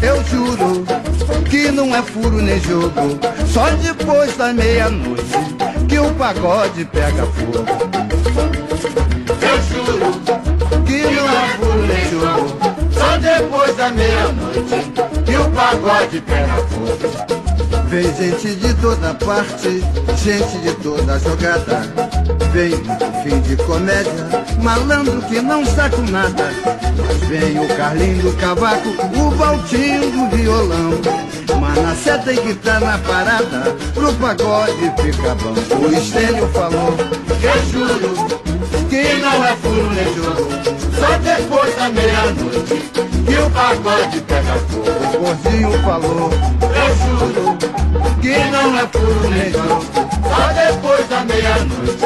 Eu 0.00 0.24
juro 0.24 0.84
que 1.50 1.70
não 1.70 1.94
é 1.94 2.02
furo 2.02 2.40
nem 2.40 2.58
jogo, 2.60 3.18
só 3.46 3.70
depois 3.76 4.34
da 4.38 4.52
meia-noite 4.54 5.22
que 5.86 5.98
o 5.98 6.12
pagode 6.14 6.84
pega 6.86 7.26
fogo. 7.26 7.64
Eu 9.40 9.62
juro 9.62 10.23
depois 13.24 13.74
da 13.76 13.90
meia-noite 13.90 14.92
que 15.24 15.36
o 15.36 15.50
pagode 15.50 16.20
pega 16.20 16.56
fogo. 16.68 17.34
Vem 17.88 18.14
gente 18.14 18.54
de 18.56 18.74
toda 18.74 19.14
parte, 19.14 19.82
gente 20.22 20.58
de 20.58 20.74
toda 20.82 21.18
jogada. 21.18 21.82
Vem 22.52 22.70
no 22.70 23.22
fim 23.22 23.40
de 23.40 23.56
comédia, 23.56 24.44
malandro 24.62 25.22
que 25.22 25.40
não 25.40 25.62
está 25.62 25.88
com 25.88 26.02
nada. 26.02 26.50
Mas 27.06 27.28
vem 27.28 27.58
o 27.58 27.68
Carlinho 27.76 28.22
do 28.22 28.36
cavaco, 28.36 28.90
o 28.90 29.30
Valtinho 29.30 30.10
do 30.10 30.36
violão. 30.36 30.90
Manaceta 31.58 32.32
e 32.32 32.40
guitarra 32.40 32.80
na 32.80 32.98
parada, 32.98 33.74
pro 33.94 34.12
pagode 34.14 34.92
fica 35.00 35.34
bom. 35.36 35.54
O 35.78 35.92
Estênio 35.92 36.46
falou, 36.48 36.94
que 37.40 37.70
juro, 37.70 38.53
que 38.88 39.14
não 39.20 39.44
é 39.44 39.56
furo 39.56 39.90
nem 39.90 40.14
jogo. 40.14 40.48
Só 40.98 41.18
depois 41.18 41.74
da 41.76 41.88
meia-noite, 41.88 42.90
que 43.26 43.36
o 43.36 43.50
pagode 43.50 44.20
pega 44.22 44.54
fogo. 44.68 44.90
O 45.14 45.18
Gordinho 45.20 45.82
falou, 45.82 46.30
eu 46.62 46.96
juro, 46.96 47.56
que 48.20 48.38
não 48.50 48.78
é 48.78 48.86
jogo. 49.50 49.84
Só 50.28 50.52
depois 50.52 51.08
da 51.08 51.24
meia-noite, 51.24 52.04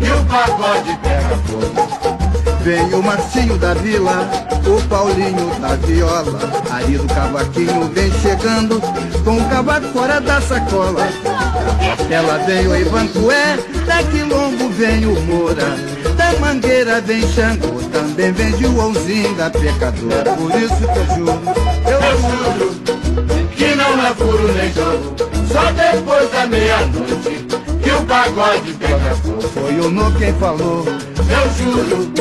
que 0.00 0.10
o 0.10 0.24
pagode 0.24 0.98
pega 1.02 1.36
fogo. 1.46 2.17
Vem 2.62 2.92
o 2.92 3.02
Marcinho 3.02 3.56
da 3.56 3.72
Vila, 3.74 4.28
o 4.66 4.82
Paulinho 4.88 5.50
da 5.60 5.76
Viola, 5.76 6.38
aí 6.70 6.98
do 6.98 7.06
cavaquinho 7.06 7.88
vem 7.94 8.12
chegando, 8.20 8.80
com 9.24 9.38
o 9.38 9.48
cavaco 9.48 9.86
fora 9.88 10.20
da 10.20 10.40
sacola. 10.40 11.08
Ela 12.10 12.38
vem 12.38 12.66
o 12.66 12.76
Ivancué, 12.76 13.58
da 13.86 14.02
Quilombo 14.02 14.68
vem 14.70 15.06
o 15.06 15.18
Moura, 15.22 15.76
da 16.16 16.32
Mangueira 16.40 17.00
vem 17.00 17.22
Xangô, 17.32 17.80
também 17.92 18.32
vem 18.32 18.56
Joãozinho 18.58 19.34
da 19.34 19.50
Pecadora. 19.50 20.34
Por 20.34 20.50
isso 20.54 20.76
que 20.76 20.98
eu 20.98 21.16
juro, 21.16 21.40
eu 21.86 22.00
juro, 22.20 22.74
que 23.56 23.74
não 23.74 24.06
é 24.06 24.14
furo 24.14 24.52
nem 24.52 24.72
jogo, 24.72 25.16
só 25.50 25.72
depois 25.72 26.30
da 26.32 26.46
meia-noite, 26.46 27.46
que 27.82 27.90
o 27.90 28.02
pagode 28.04 28.72
pega 28.74 29.14
fogo. 29.22 29.42
Foi 29.54 29.80
o 29.80 29.90
No 29.90 30.12
quem 30.18 30.32
falou, 30.34 30.84
eu 30.86 31.50
juro, 31.56 32.12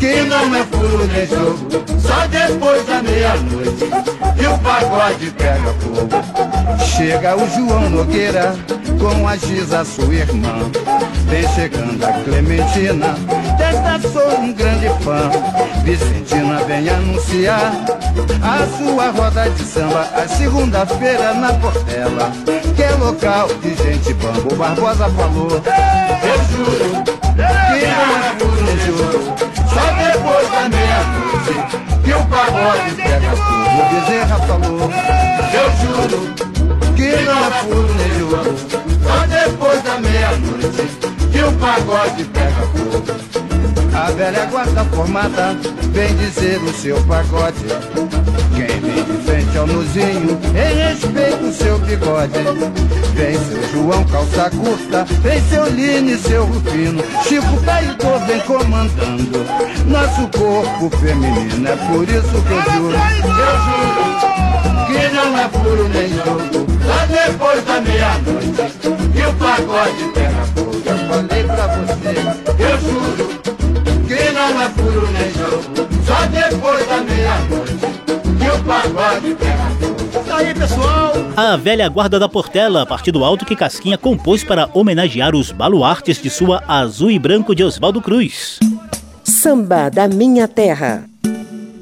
que 0.00 0.22
não 0.22 0.54
é 0.54 0.64
furo 0.64 1.06
nem 1.06 1.26
jogo, 1.26 1.68
só 2.00 2.26
depois 2.26 2.86
da 2.86 3.02
meia-noite, 3.02 3.84
que 4.34 4.46
o 4.46 4.58
pagode 4.58 5.30
pega 5.32 5.74
fogo. 5.78 6.08
Chega 6.82 7.36
o 7.36 7.46
João 7.50 7.90
Nogueira, 7.90 8.54
com 8.98 9.28
a 9.28 9.36
Giza, 9.36 9.84
sua 9.84 10.14
irmã, 10.14 10.70
vem 11.26 11.46
chegando 11.54 12.02
a 12.02 12.12
Clementina, 12.24 13.14
desta 13.58 14.08
sou 14.08 14.40
um 14.40 14.52
grande 14.54 14.88
fã. 15.04 15.30
Vicentina 15.84 16.64
vem 16.64 16.88
anunciar 16.88 17.72
a 18.42 18.66
sua 18.78 19.10
roda 19.10 19.50
de 19.50 19.64
samba, 19.64 20.08
a 20.14 20.26
segunda-feira 20.26 21.34
na 21.34 21.52
Portela, 21.54 22.32
que 22.74 22.82
é 22.82 22.90
local 22.92 23.48
de 23.60 23.74
gente 23.74 24.14
bamba. 24.14 24.54
Barbosa 24.56 25.10
falou, 25.10 25.50
eu 25.52 26.56
juro, 26.56 27.04
que 27.04 27.86
não 27.86 28.24
é 28.24 28.38
furo 28.38 28.49
só 29.68 29.84
depois 29.94 30.50
da 30.50 30.68
meia-noite, 30.68 31.54
que 32.04 32.12
o 32.12 32.26
pagode 32.26 32.94
pega 32.96 33.36
fogo. 33.36 33.80
O 33.80 33.84
Bezerra 33.94 34.38
falou, 34.46 34.90
eu 35.52 35.66
juro, 35.80 36.20
que 36.96 37.10
não 37.22 37.38
é 37.38 37.50
furo 37.62 38.00
jogo, 38.18 38.54
só 39.02 39.26
depois 39.26 39.82
da 39.82 39.98
meia-noite, 39.98 40.98
que 41.32 41.42
o 41.42 41.52
pagode 41.52 42.24
pega 42.24 42.62
fogo. 42.74 43.49
A 43.92 44.10
velha 44.12 44.46
guarda 44.46 44.84
formada 44.84 45.56
vem 45.92 46.14
dizer 46.16 46.58
o 46.62 46.72
seu 46.72 47.00
pagode. 47.04 47.64
Quem 48.54 48.80
vem 48.80 49.04
de 49.04 49.24
frente 49.24 49.58
ao 49.58 49.66
nuzinho, 49.66 50.38
em 50.54 50.74
respeito 50.76 51.44
o 51.44 51.52
seu 51.52 51.78
bigode. 51.80 52.32
Vem 53.14 53.38
seu 53.38 53.60
João 53.72 54.04
calça 54.04 54.50
curta, 54.50 55.04
vem 55.22 55.40
seu 55.48 55.66
Line, 55.66 56.16
seu 56.18 56.44
Rufino. 56.44 57.02
Chico 57.24 57.62
Caidor 57.64 58.18
vem 58.26 58.40
comandando 58.40 59.44
nosso 59.86 60.28
corpo 60.38 60.96
feminino. 60.98 61.68
É 61.68 61.76
por 61.76 62.08
isso 62.08 62.42
que 62.42 62.52
eu 62.52 62.62
juro, 62.72 62.96
eu 62.96 63.54
juro, 63.64 64.86
que 64.86 65.14
não 65.14 65.38
é 65.38 65.48
furo 65.48 65.88
nem 65.88 66.08
jogo. 66.08 66.66
Só 66.84 67.06
depois 67.06 67.64
da 67.64 67.80
meia-noite, 67.80 68.78
que 68.80 69.22
o 69.22 69.32
pagode 69.34 70.04
pega 70.14 70.44
fogo. 70.54 70.82
Eu 70.84 70.98
falei 71.08 71.44
pra 71.44 71.66
você, 71.66 72.62
eu 72.62 72.80
juro 72.80 73.29
nem 74.52 75.32
jogo. 75.32 75.88
Só 76.04 76.26
depois 76.26 76.86
da 76.86 77.00
meia-noite 77.02 78.00
que 78.38 78.48
o 78.48 78.64
pagode 78.64 79.34
pega. 79.34 80.24
Tá 80.26 80.36
aí! 80.36 80.54
A 81.36 81.56
velha 81.56 81.88
guarda 81.88 82.18
da 82.18 82.28
Portela, 82.28 82.82
a 82.82 82.86
partir 82.86 83.12
do 83.12 83.24
alto 83.24 83.44
que 83.44 83.56
Casquinha 83.56 83.96
compôs 83.96 84.44
para 84.44 84.68
homenagear 84.74 85.34
os 85.34 85.50
baluartes 85.52 86.20
de 86.20 86.28
sua 86.28 86.62
azul 86.66 87.10
e 87.10 87.18
branco 87.18 87.54
de 87.54 87.64
Oswaldo 87.64 88.00
Cruz. 88.00 88.58
Samba 89.24 89.88
da 89.88 90.06
minha 90.08 90.46
terra. 90.46 91.04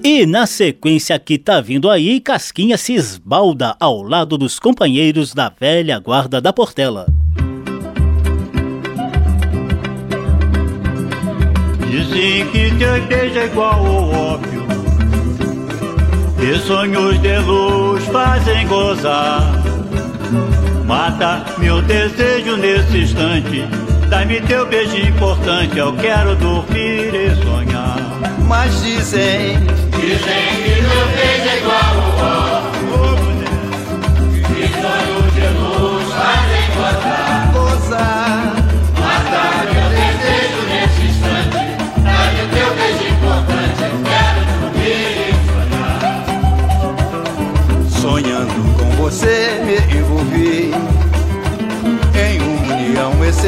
E 0.05 0.25
na 0.25 0.47
sequência 0.47 1.19
que 1.19 1.39
tá 1.39 1.61
vindo 1.61 1.91
aí, 1.91 2.21
Casquinha 2.21 2.79
se 2.79 2.95
esbalda 2.95 3.75
ao 3.81 4.03
lado 4.03 4.39
dos 4.39 4.59
companheiros 4.59 5.35
da 5.35 5.49
velha 5.49 5.99
guarda 5.99 6.41
da 6.41 6.53
Portela. 6.53 7.07
Dizem 11.91 12.47
que 12.49 12.71
teu 12.79 13.03
beijo 13.07 13.39
é 13.39 13.47
igual 13.47 13.87
ao 13.87 14.11
ópio 14.35 14.67
E 16.39 16.59
sonhos 16.59 17.21
de 17.21 17.39
luz 17.39 18.05
fazem 18.07 18.67
gozar. 18.67 19.41
Mata 20.87 21.45
meu 21.59 21.83
desejo 21.83 22.57
nesse 22.57 22.99
instante. 22.99 23.67
Dá-me 24.09 24.41
teu 24.43 24.67
beijo 24.67 24.97
importante. 24.97 25.79
Eu 25.79 25.95
quero 25.97 26.35
dormir 26.37 27.15
e 27.15 27.35
sonhar. 27.43 27.99
Mas 28.47 28.83
dizem, 28.83 29.59
Dizem 30.01 30.63
que 30.63 30.81
meu 30.83 31.07
beijo 31.09 31.49
é 31.49 31.59
igual 31.59 31.98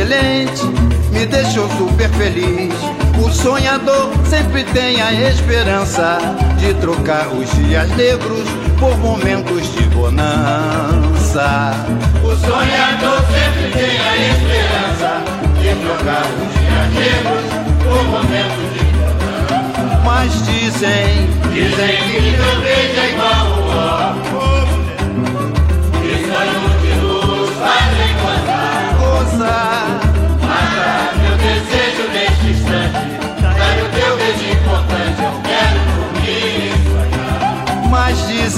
excelente, 0.01 0.65
me 1.13 1.27
deixou 1.27 1.69
super 1.77 2.09
feliz. 2.11 2.73
O 3.23 3.31
sonhador 3.31 4.11
sempre 4.27 4.65
tem 4.65 5.01
a 5.01 5.13
esperança 5.13 6.19
de 6.59 6.73
trocar 6.75 7.29
os 7.29 7.51
dias 7.53 7.89
negros 7.97 8.49
por 8.79 8.97
momentos 8.99 9.73
de 9.75 9.83
bonança. 9.91 11.73
O 12.25 12.35
sonhador 12.35 13.21
sempre 13.31 13.71
tem 13.73 14.01
a 14.01 14.17
esperança 14.17 15.23
de 15.61 15.75
trocar 15.85 16.25
os 16.25 16.51
dias 16.59 16.89
negros 16.95 17.45
por 17.85 18.05
momentos 18.05 18.73
de 18.73 18.85
bonança. 18.97 20.01
Mas 20.03 20.33
dizem, 20.47 21.29
dizem 21.53 21.97
que 22.07 22.21
meu 22.37 22.61
beijo 22.63 23.01
é 23.01 23.11
igual 23.13 23.51
ao 24.41 24.60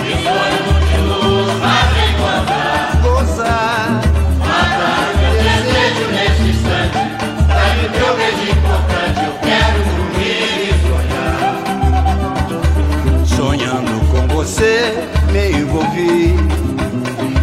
E 0.02 0.12
sonhos 0.24 0.78
de 0.88 0.96
luz 1.06 1.48
fazem 1.62 2.10
gozar. 2.18 2.84
Gozar. 3.02 3.86
Mata 4.38 4.90
meu 5.20 5.34
desejo 5.44 6.04
neste 6.10 6.42
instante. 6.50 6.98
Dá-me 7.48 7.82
o 7.84 7.88
teu 7.90 8.10
beijo 8.16 8.44
importante, 8.50 9.20
eu 9.24 9.34
quero 9.42 9.78
dormir 9.94 10.58
e 10.58 10.74
sonhar. 10.88 11.46
Sonhando 13.24 13.94
com 14.10 14.22
você, 14.34 14.74
me 15.30 15.44
envolvi 15.52 16.34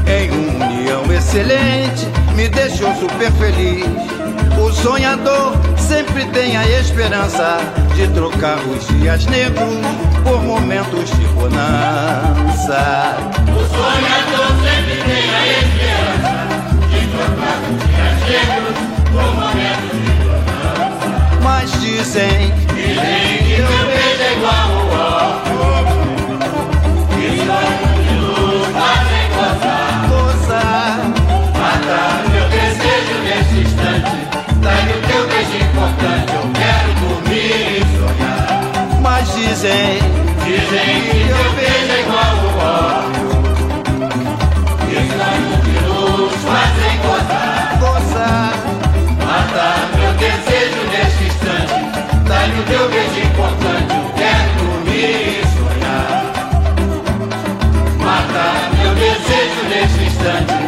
em 0.05 0.27
união 0.31 1.03
excelente, 1.13 2.03
me 2.35 2.45
deixou 2.49 2.93
super 2.95 3.31
feliz. 3.33 4.20
O 4.61 4.71
sonhador 4.71 5.53
sempre 5.75 6.23
tem 6.25 6.55
a 6.55 6.63
esperança 6.79 7.57
de 7.95 8.07
trocar 8.09 8.59
os 8.59 8.87
dias 8.89 9.25
negros 9.25 9.73
por 10.23 10.43
momentos 10.43 11.09
de 11.09 11.25
bonança. 11.29 13.17
O 13.49 13.63
sonhador 13.73 14.47
sempre 14.61 14.97
tem 15.03 15.25
a 15.33 15.47
esperança 15.57 16.47
de 16.91 17.01
trocar 17.07 17.57
os 17.71 17.79
dias 17.89 18.19
negros 18.29 18.77
por 19.11 19.29
momentos 19.33 19.97
de 19.99 20.11
bonança. 20.23 21.39
Mas 21.41 21.71
dizem, 21.81 22.53
dizem 22.75 23.37
que 23.39 23.61
meu 23.61 23.85
beijo 23.87 24.21
é 24.21 24.33
igual 24.37 24.80
dizem 40.51 41.01
que 41.03 41.23
meu 41.31 41.51
beijo 41.53 41.91
é 41.91 42.01
igual 42.01 42.35
ao 42.41 42.59
ó. 42.59 43.03
E 44.89 44.95
sonhos 45.11 45.59
de 45.63 45.75
luz 45.87 46.33
fazem 46.43 46.95
gozar. 47.03 47.77
Gozar. 47.79 48.53
Mata 49.25 49.67
meu 49.95 50.11
desejo 50.13 50.81
neste 50.91 51.23
instante. 51.23 51.75
Dá-me 52.27 52.59
o 52.59 52.63
teu 52.63 52.89
beijo 52.89 53.19
importante, 53.19 53.93
eu 53.95 54.05
quero 54.19 54.51
dormir 54.59 55.39
e 55.39 55.45
sonhar. 55.55 56.13
Mata 57.99 58.45
meu 58.77 58.91
desejo 58.95 59.61
neste 59.69 60.03
instante. 60.03 60.60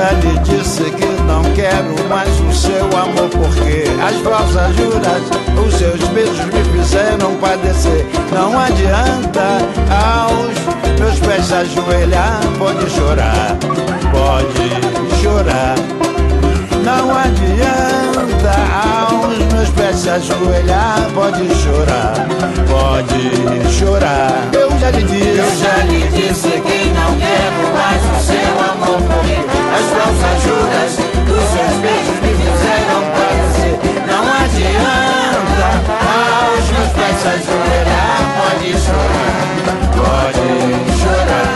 Já 0.00 0.12
lhe 0.12 0.38
disse 0.38 0.84
que 0.84 1.22
não 1.24 1.42
quero 1.54 2.08
mais 2.08 2.28
o 2.40 2.52
seu 2.54 2.86
amor 2.86 3.28
Porque 3.28 3.84
as 4.02 4.16
falsas 4.22 4.74
juras, 4.74 5.22
os 5.62 5.74
seus 5.74 6.00
beijos 6.08 6.46
me 6.46 6.64
fizeram 6.72 7.36
padecer. 7.36 8.06
Não 8.32 8.58
adianta 8.58 9.58
aos 9.90 10.98
meus 10.98 11.18
pés 11.20 11.44
se 11.44 11.54
ajoelhar 11.54 12.40
Pode 12.58 12.90
chorar, 12.90 13.56
pode 14.10 15.20
chorar. 15.20 15.74
Não 16.82 17.10
adianta 17.14 18.54
aos 18.72 19.52
meus 19.52 19.68
pés 19.70 19.96
se 19.96 20.08
ajoelhar 20.08 21.10
Pode 21.14 21.46
chorar, 21.56 22.14
pode 22.70 23.70
chorar. 23.78 24.48
Eu 24.52 24.70
já 24.78 24.90
lhe 24.92 25.02
disse, 25.02 25.38
eu 25.38 25.56
já 25.56 25.76
lhe 25.84 26.08
disse 26.08 26.48
que 26.48 26.90
não 26.94 27.14
quero 27.18 27.60
mais 27.74 28.02
o 28.02 28.24
seu 28.24 28.60
amor 28.72 29.19
As 29.80 29.86
falsas 29.86 30.36
juras 30.42 30.92
dos 31.26 31.44
seus 31.48 31.76
beijos 31.80 32.18
me 32.20 32.32
fizeram 32.36 33.00
padecer 33.16 33.76
Não 34.06 34.22
adianta 34.44 35.68
aos 36.04 36.64
meus 36.70 36.90
pés 36.92 37.16
se 37.16 37.28
ajoelhar 37.28 38.20
Pode 38.36 38.68
chorar, 38.84 39.40
pode 39.96 40.48
chorar 41.00 41.52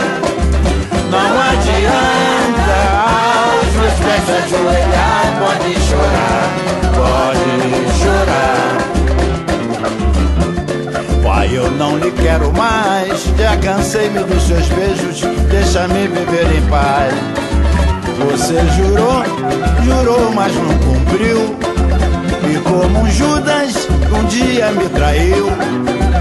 Não 1.11 1.29
adianta 1.51 2.77
aos 3.05 3.69
meus 3.75 3.97
pés 3.99 4.21
se 4.25 4.33
ajoelhar 4.41 5.25
Pode 5.37 5.71
chorar, 5.85 6.47
pode 6.95 7.53
chorar 8.01 8.73
Pai, 11.23 11.47
eu 11.55 11.69
não 11.71 11.97
lhe 11.97 12.11
quero 12.11 12.51
mais. 12.53 13.23
Já 13.37 13.57
cansei-me 13.57 14.23
dos 14.23 14.43
seus 14.43 14.67
beijos, 14.69 15.21
deixa-me 15.49 16.07
viver 16.07 16.57
em 16.57 16.61
paz. 16.69 17.44
Você 18.17 18.55
jurou, 18.77 19.23
jurou, 19.83 20.31
mas 20.33 20.53
não 20.55 20.69
cumpriu. 20.79 21.57
E 22.49 22.57
como 22.59 22.99
um 22.99 23.11
Judas, 23.11 23.87
um 24.11 24.23
dia 24.25 24.71
me 24.71 24.87
traiu. 24.89 25.47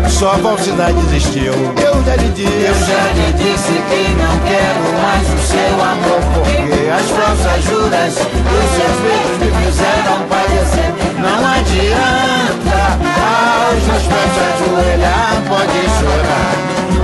Só 0.09 0.33
a 0.33 0.39
falsidade 0.39 0.99
existiu. 0.99 1.53
Eu 1.53 2.03
já 2.05 2.17
lhe 2.17 2.29
disse, 2.31 2.53
eu 2.53 2.75
já 2.75 3.13
lhe 3.13 3.33
disse 3.35 3.73
que 3.73 4.15
não 4.15 4.39
quero 4.41 4.85
mais 5.03 5.27
o 5.29 5.39
seu 5.47 5.75
amor. 5.83 6.21
Porque 6.35 6.91
as 6.91 7.11
falsas 7.11 7.65
juras 7.65 8.15
dos 8.15 8.67
seus 8.75 8.97
beijos 9.03 9.39
me 9.39 9.51
fizeram 9.65 10.19
padecer. 10.29 10.91
Não 11.19 11.41
adianta 11.47 12.81
aos 13.25 13.83
meus 13.85 14.03
pés 14.03 14.35
ajoelhar, 14.51 15.35
pode 15.49 15.81
chorar, 15.99 16.55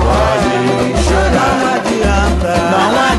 pode 0.02 0.54
chorar. 1.04 1.50
Não 1.50 1.68
adianta, 1.74 2.52
não 2.70 2.94
adianta 2.94 3.09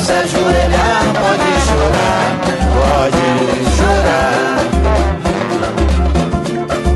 se 0.00 0.12
ajoelhar, 0.12 1.04
pode 1.14 1.50
chorar, 1.66 2.26
pode 2.74 3.24
chorar. 3.76 4.60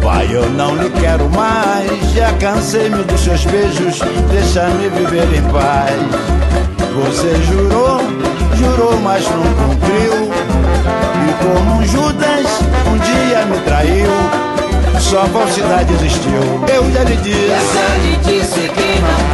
Pai, 0.03 0.29
eu 0.33 0.49
não 0.51 0.77
lhe 0.77 0.91
quero 0.91 1.29
mais. 1.31 2.13
Já 2.15 2.33
cansei-me 2.35 3.03
dos 3.05 3.21
seus 3.21 3.45
beijos, 3.45 3.99
deixa-me 4.31 4.89
viver 4.89 5.29
em 5.37 5.43
paz. 5.53 5.93
Você 6.95 7.43
jurou, 7.43 8.01
jurou, 8.57 8.99
mas 9.01 9.25
não 9.29 9.43
cumpriu. 9.55 10.31
E 11.29 11.33
como 11.45 11.77
um 11.77 11.87
Judas, 11.87 12.47
um 12.87 12.99
dia 12.99 13.45
me 13.47 13.59
traiu. 13.65 14.11
Só 15.01 15.27
falsidade 15.27 15.93
existiu. 15.93 16.65
Eu 16.73 16.91
já 16.91 17.05
lhe 17.05 17.17
disse. 17.17 17.39
Eu 17.39 17.75
já 17.75 17.97
lhe 17.97 18.17
disse 18.25 18.61
que 18.61 19.01
não 19.01 19.34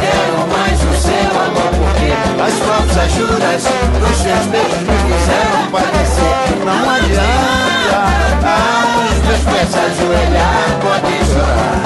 as 2.43 2.53
falsas 2.53 3.11
juras 3.11 3.63
dos 3.99 4.17
seus 4.17 4.45
beijos 4.47 4.81
me 4.81 4.97
fizeram 5.05 5.67
padecer. 5.71 6.65
Não 6.65 6.89
adianta 6.89 8.49
aos 8.49 9.17
meus 9.25 9.43
pés 9.43 9.69
se 9.69 9.77
ajoelhar, 9.77 10.65
pode 10.81 11.15
chorar, 11.29 11.81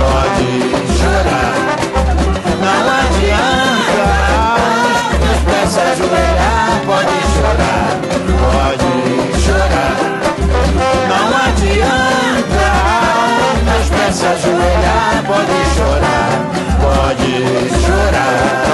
pode 0.00 0.50
chorar. 0.96 1.54
Não 2.64 2.80
adianta 3.00 4.08
aos 4.40 5.20
meus 5.20 5.40
pés 5.44 5.68
se 5.68 5.80
ajoelhar, 5.80 6.70
pode 6.86 7.18
chorar, 7.34 7.90
pode 8.40 8.92
chorar. 9.44 9.96
Não 11.08 11.26
adianta 11.46 12.64
aos 12.96 13.58
meus 13.64 13.88
pés 13.90 14.14
se 14.14 14.26
ajoelhar, 14.26 15.12
pode 15.26 15.58
chorar, 15.76 16.30
pode 16.80 17.32
chorar. 17.84 18.69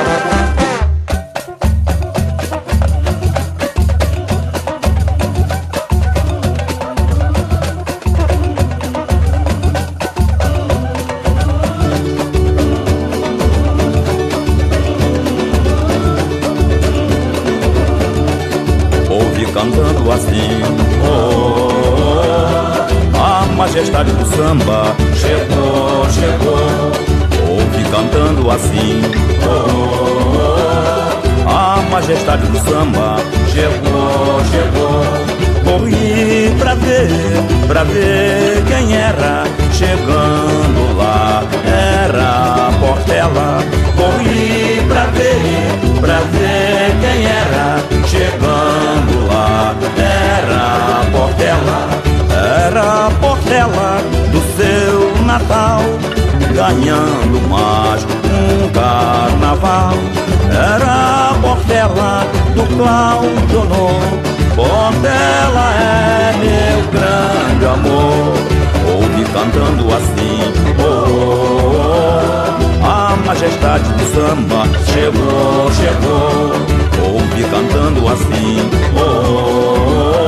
Do 62.77 62.83
Claudionor 62.83 64.01
Portela 64.55 65.69
é 65.75 66.33
meu 66.39 66.79
grande 66.91 67.65
amor. 67.65 68.35
Ouve 68.89 69.25
cantando 69.33 69.95
assim 69.95 70.53
oh, 70.79 70.85
oh, 71.09 71.73
oh, 72.81 72.87
A 72.87 73.17
majestade 73.27 73.89
do 73.93 74.05
samba 74.15 74.67
chegou, 74.93 75.71
chegou. 75.73 76.53
Ouve 77.13 77.43
cantando 77.45 78.09
assim 78.09 78.57
oh, 78.97 80.21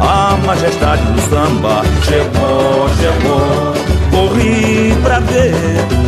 A 0.00 0.36
majestade 0.46 1.02
do 1.02 1.20
samba 1.22 1.82
chegou, 2.02 2.88
chegou. 3.00 3.74
Corri 4.10 4.96
pra 5.02 5.18
ver, 5.20 5.54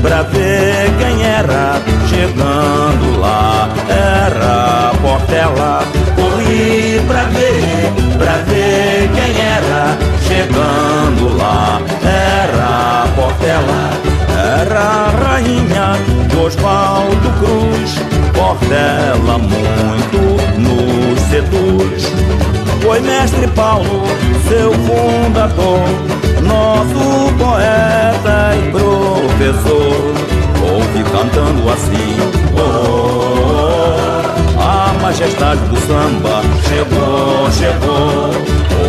pra 0.03 0.23
ver 0.23 0.91
quem 0.99 1.23
era 1.23 1.81
Chegando 2.09 3.21
lá 3.21 3.50
Portela 5.31 5.85
Corri 6.17 7.01
pra 7.07 7.23
ver, 7.27 8.19
pra 8.19 8.33
ver 8.49 9.09
quem 9.15 9.41
era. 9.41 9.97
Chegando 10.27 11.37
lá 11.37 11.81
era 12.03 13.07
Portela. 13.15 13.91
Era 14.61 14.81
a 14.81 15.11
rainha 15.11 15.97
de 16.29 16.37
Oswaldo 16.37 17.31
Cruz. 17.39 17.95
Portela 18.35 19.39
muito 19.39 20.19
nos 20.59 21.21
seduz. 21.31 22.13
Foi 22.83 22.99
mestre 22.99 23.47
Paulo, 23.49 24.03
seu 24.49 24.73
fundador 24.73 26.11
nosso 26.43 27.33
poeta 27.39 28.57
e 28.57 28.71
professor, 28.73 30.15
ouve 30.61 31.05
cantando 31.13 31.71
assim: 31.71 32.17
oh, 32.57 33.30
a 33.30 33.30
majestade 35.11 35.61
do 35.63 35.77
samba 35.89 36.41
chegou, 36.69 37.51
chegou, 37.51 38.31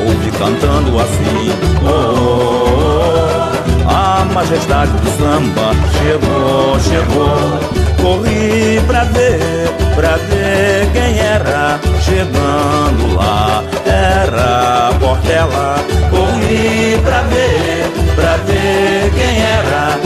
ouve 0.06 0.32
cantando 0.38 1.00
assim: 1.00 1.50
oh, 1.84 3.50
a 3.90 4.24
majestade 4.26 4.92
do 4.92 5.10
samba 5.18 5.74
chegou, 5.98 6.80
chegou. 6.80 7.82
Corri 8.00 8.80
pra 8.86 9.04
ver, 9.06 9.72
pra 9.96 10.18
ver 10.18 10.92
quem 10.94 11.20
era 11.20 11.80
chegando 12.02 13.16
lá. 13.16 13.64
Era 13.86 14.92
Portela. 15.00 15.76
Corri 16.12 17.00
pra 17.04 17.22
ver, 17.24 17.92
pra 18.16 18.38
ver 18.46 19.12
quem 19.16 19.42
era 19.42 20.01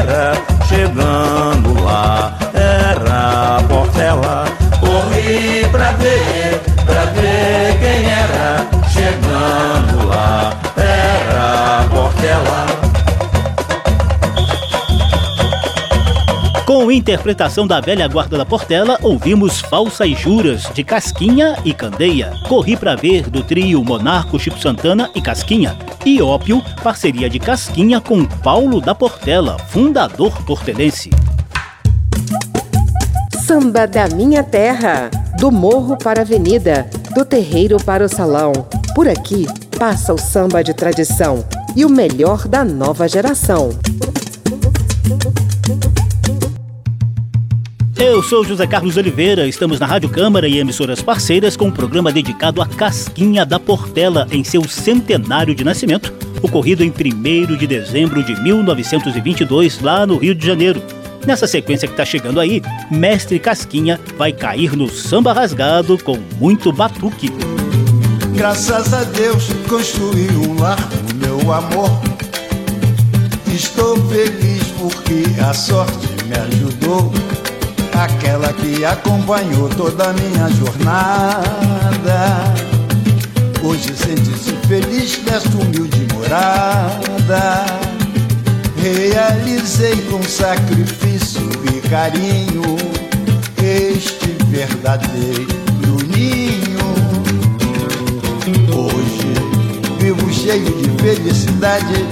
ver 0.06 0.49
Com 16.80 16.90
interpretação 16.90 17.66
da 17.66 17.78
velha 17.78 18.08
guarda 18.08 18.38
da 18.38 18.46
Portela, 18.46 18.98
ouvimos 19.02 19.60
Falsas 19.60 20.18
Juras, 20.18 20.62
de 20.72 20.82
Casquinha 20.82 21.54
e 21.62 21.74
Candeia. 21.74 22.32
Corri 22.48 22.74
pra 22.74 22.96
ver, 22.96 23.28
do 23.28 23.42
trio 23.42 23.84
Monarco, 23.84 24.38
Chico 24.40 24.58
Santana 24.58 25.10
e 25.14 25.20
Casquinha. 25.20 25.76
E 26.06 26.22
Ópio, 26.22 26.62
parceria 26.82 27.28
de 27.28 27.38
Casquinha 27.38 28.00
com 28.00 28.24
Paulo 28.24 28.80
da 28.80 28.94
Portela, 28.94 29.58
fundador 29.68 30.42
portelense. 30.46 31.10
Samba 33.46 33.86
da 33.86 34.08
Minha 34.08 34.42
Terra, 34.42 35.10
do 35.38 35.52
morro 35.52 35.98
para 35.98 36.20
a 36.20 36.24
avenida, 36.24 36.88
do 37.14 37.26
terreiro 37.26 37.76
para 37.76 38.06
o 38.06 38.08
salão. 38.08 38.52
Por 38.94 39.06
aqui 39.06 39.46
passa 39.78 40.14
o 40.14 40.18
samba 40.18 40.64
de 40.64 40.72
tradição 40.72 41.44
e 41.76 41.84
o 41.84 41.90
melhor 41.90 42.48
da 42.48 42.64
nova 42.64 43.06
geração. 43.06 43.68
Eu 48.00 48.22
sou 48.22 48.42
José 48.42 48.66
Carlos 48.66 48.96
Oliveira, 48.96 49.46
estamos 49.46 49.78
na 49.78 49.84
Rádio 49.84 50.08
Câmara 50.08 50.48
e 50.48 50.58
emissoras 50.58 51.02
parceiras 51.02 51.54
com 51.54 51.66
um 51.66 51.70
programa 51.70 52.10
dedicado 52.10 52.62
à 52.62 52.66
Casquinha 52.66 53.44
da 53.44 53.60
Portela 53.60 54.26
em 54.32 54.42
seu 54.42 54.66
centenário 54.66 55.54
de 55.54 55.62
nascimento, 55.62 56.10
ocorrido 56.42 56.82
em 56.82 56.88
1 56.88 57.58
de 57.58 57.66
dezembro 57.66 58.24
de 58.24 58.40
1922, 58.40 59.82
lá 59.82 60.06
no 60.06 60.16
Rio 60.16 60.34
de 60.34 60.46
Janeiro. 60.46 60.82
Nessa 61.26 61.46
sequência 61.46 61.86
que 61.86 61.92
está 61.92 62.06
chegando 62.06 62.40
aí, 62.40 62.62
Mestre 62.90 63.38
Casquinha 63.38 64.00
vai 64.16 64.32
cair 64.32 64.74
no 64.74 64.88
samba 64.88 65.34
rasgado 65.34 66.02
com 66.02 66.18
muito 66.38 66.72
batuque. 66.72 67.30
Graças 68.34 68.94
a 68.94 69.04
Deus 69.04 69.50
construí 69.68 70.26
um 70.48 70.58
lar 70.58 70.78
com 70.88 71.26
meu 71.26 71.52
amor. 71.52 72.00
Estou 73.54 73.94
feliz 74.08 74.64
porque 74.78 75.22
a 75.38 75.52
sorte 75.52 76.08
me 76.24 76.38
ajudou. 76.38 77.12
Aquela 78.00 78.50
que 78.54 78.82
acompanhou 78.82 79.68
toda 79.68 80.08
a 80.08 80.12
minha 80.14 80.48
jornada. 80.48 82.54
Hoje 83.62 83.94
sente-se 83.94 84.54
feliz 84.66 85.18
desta 85.18 85.50
humilde 85.50 86.08
morada. 86.14 87.66
Realizei 88.78 89.96
com 90.10 90.22
sacrifício 90.22 91.46
e 91.74 91.88
carinho 91.90 92.78
este 93.62 94.34
verdadeiro 94.46 95.98
ninho. 96.16 96.94
Hoje 98.74 99.34
vivo 99.98 100.32
cheio 100.32 100.64
de 100.64 100.88
felicidade 101.02 102.06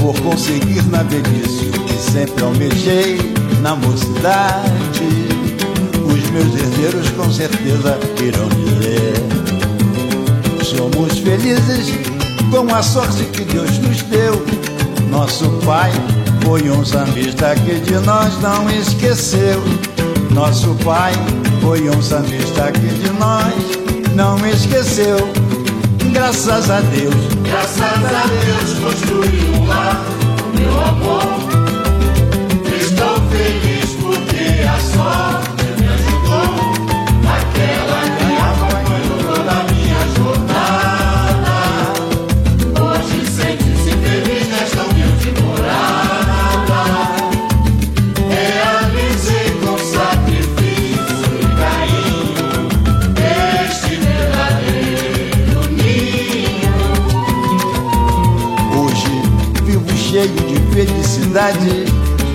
por 0.00 0.20
conseguir 0.20 0.82
na 0.90 1.04
velhice 1.04 1.66
o 1.66 1.84
que 1.84 1.94
sempre 1.94 2.42
almejei 2.42 3.18
na 3.62 3.76
mocidade. 3.76 5.27
Meus 6.38 6.54
herdeiros 6.54 7.10
com 7.10 7.32
certeza 7.32 7.98
irão 8.22 8.48
dizer: 8.50 9.14
Somos 10.62 11.18
felizes 11.18 11.92
com 12.52 12.72
a 12.72 12.80
sorte 12.80 13.24
que 13.24 13.42
Deus 13.42 13.76
nos 13.78 14.02
deu. 14.02 14.46
Nosso 15.10 15.50
pai 15.66 15.90
foi 16.44 16.70
um 16.70 16.84
sambista 16.84 17.56
que 17.56 17.80
de 17.80 17.94
nós 18.06 18.40
não 18.40 18.70
esqueceu. 18.70 19.60
Nosso 20.30 20.76
pai 20.84 21.12
foi 21.60 21.90
um 21.90 22.00
sambista 22.00 22.70
que 22.70 22.86
de 22.86 23.10
nós 23.18 24.14
não 24.14 24.38
esqueceu. 24.46 25.16
Graças 26.12 26.70
a 26.70 26.80
Deus, 26.82 27.16
graças 27.42 27.80
a 27.82 28.26
Deus 28.44 28.78
construí 28.78 29.50
um 29.56 29.66
lar, 29.66 30.00
meu 30.56 30.84
amor. 30.84 31.24
Estou 32.80 33.20
feliz 33.28 33.90
porque 34.00 34.62
a 34.62 34.78
sorte 34.78 35.27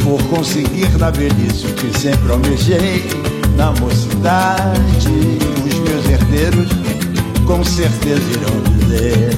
Por 0.04 0.22
conseguir 0.24 0.90
na 0.98 1.12
velhice 1.12 1.68
o 1.68 1.74
que 1.76 2.00
sempre 2.00 2.32
almejei. 2.32 3.04
Na 3.56 3.72
mocidade, 3.74 5.08
os 5.68 5.76
meus 5.76 6.10
herdeiros 6.10 6.70
com 7.46 7.64
certeza 7.64 8.24
irão 8.32 8.64
dizer: 8.80 9.38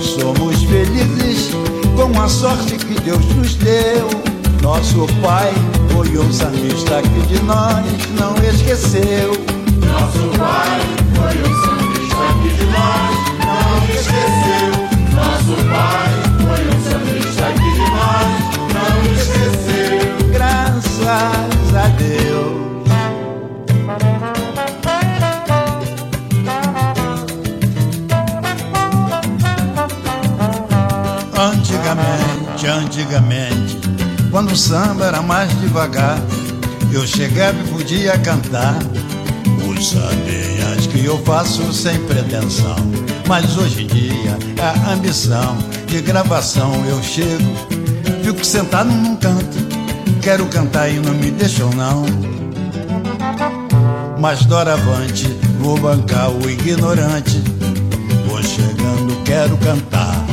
Somos 0.00 0.62
felizes 0.64 1.50
com 1.94 2.18
a 2.18 2.28
sorte 2.28 2.76
que 2.76 2.98
Deus 3.02 3.24
nos 3.36 3.56
deu. 3.56 4.08
Nosso 4.62 5.06
pai 5.20 5.52
foi 5.92 6.08
um 6.16 6.32
sambista 6.32 7.02
que 7.02 7.26
de 7.26 7.42
nós 7.42 7.84
não 8.18 8.34
esqueceu. 8.42 9.32
Nosso 9.86 10.38
pai 10.38 10.80
foi 11.14 11.42
um 11.42 11.54
sambista 11.62 12.24
que 12.42 12.48
de 12.56 12.64
nós 12.72 13.14
não 13.44 13.84
esqueceu. 13.94 14.70
Nosso 15.14 15.54
pai 15.68 16.09
Graças 21.00 21.74
a 21.74 21.88
Deus. 21.96 22.60
Antigamente, 31.38 32.66
antigamente, 32.66 33.78
quando 34.30 34.52
o 34.52 34.56
samba 34.56 35.06
era 35.06 35.22
mais 35.22 35.50
devagar, 35.60 36.18
eu 36.92 37.06
chegava 37.06 37.58
e 37.58 37.68
podia 37.68 38.18
cantar 38.18 38.76
os 39.66 39.88
sambinhas 39.88 40.86
que 40.86 41.04
eu 41.04 41.16
faço 41.24 41.72
sem 41.72 41.98
pretensão. 42.04 42.76
Mas 43.26 43.56
hoje 43.56 43.84
em 43.84 43.86
dia, 43.86 44.38
a 44.62 44.92
ambição 44.92 45.56
de 45.86 46.02
gravação 46.02 46.84
eu 46.86 47.02
chego, 47.02 47.56
fico 48.22 48.44
sentado 48.44 48.90
num 48.90 49.16
canto, 49.16 49.69
quero 50.20 50.46
cantar 50.46 50.88
e 50.88 50.98
não 51.00 51.14
me 51.14 51.30
deixam 51.30 51.70
não. 51.70 52.04
Mas 54.18 54.44
doravante, 54.44 55.26
vou 55.58 55.78
bancar 55.78 56.30
o 56.30 56.48
ignorante, 56.48 57.42
vou 58.26 58.42
chegando, 58.42 59.22
quero 59.24 59.56
cantar, 59.58 60.24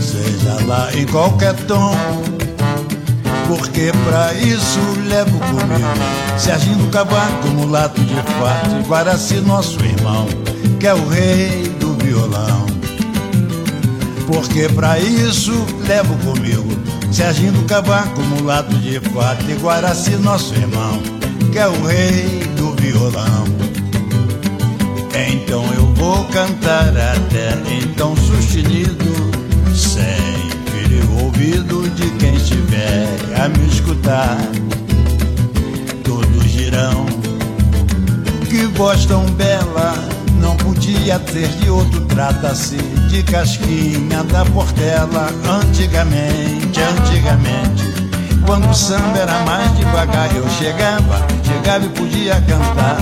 seja 0.00 0.64
lá 0.66 0.88
em 0.94 1.04
qualquer 1.06 1.54
tom. 1.66 1.94
Porque 3.48 3.92
pra 4.08 4.32
isso 4.32 4.80
levo 5.06 5.38
comigo 5.38 6.38
Serginho 6.38 6.88
Cavaco, 6.88 7.46
mulato 7.48 8.00
de 8.00 8.14
fato 8.14 8.88
Guaraci, 8.88 9.34
nosso 9.34 9.78
irmão 9.84 10.26
Que 10.80 10.86
é 10.86 10.94
o 10.94 11.06
rei 11.06 11.68
do 11.78 11.92
violão 12.02 12.64
Porque 14.26 14.66
pra 14.70 14.98
isso 14.98 15.52
levo 15.86 16.16
comigo 16.24 16.93
Serginho 17.14 17.62
Cavaco, 17.64 18.20
mulato 18.22 18.76
de 18.78 18.98
fato 18.98 19.48
E 19.48 19.54
Guaraci, 19.54 20.16
nosso 20.16 20.52
irmão 20.54 21.00
Que 21.52 21.60
é 21.60 21.68
o 21.68 21.86
rei 21.86 22.40
do 22.56 22.74
violão 22.74 23.44
Então 25.30 25.64
eu 25.74 25.86
vou 25.94 26.24
cantar 26.24 26.88
até 26.88 27.56
então 27.72 28.16
sustenido 28.16 29.14
Sem 29.72 30.34
ferir 30.72 31.04
o 31.10 31.24
ouvido 31.24 31.88
de 31.90 32.10
quem 32.18 32.34
estiver 32.34 33.06
a 33.40 33.48
me 33.48 33.68
escutar. 33.68 34.36
Todos 36.02 36.50
dirão 36.50 37.06
que 38.48 38.66
voz 38.76 39.06
tão 39.06 39.24
bela 39.32 39.94
não 40.40 40.56
podia 40.56 41.18
ter 41.18 41.48
de 41.48 41.70
outro. 41.70 42.00
Trata-se 42.06 42.76
de 43.14 43.22
casquinha 43.22 44.24
da 44.24 44.44
Portela. 44.44 45.30
Antigamente, 45.48 46.80
antigamente, 46.80 47.84
quando 48.44 48.68
o 48.68 48.74
samba 48.74 49.18
era 49.18 49.38
mais 49.44 49.72
devagar, 49.76 50.34
eu 50.34 50.48
chegava, 50.50 51.24
chegava 51.44 51.84
e 51.84 51.88
podia 51.90 52.40
cantar 52.40 52.98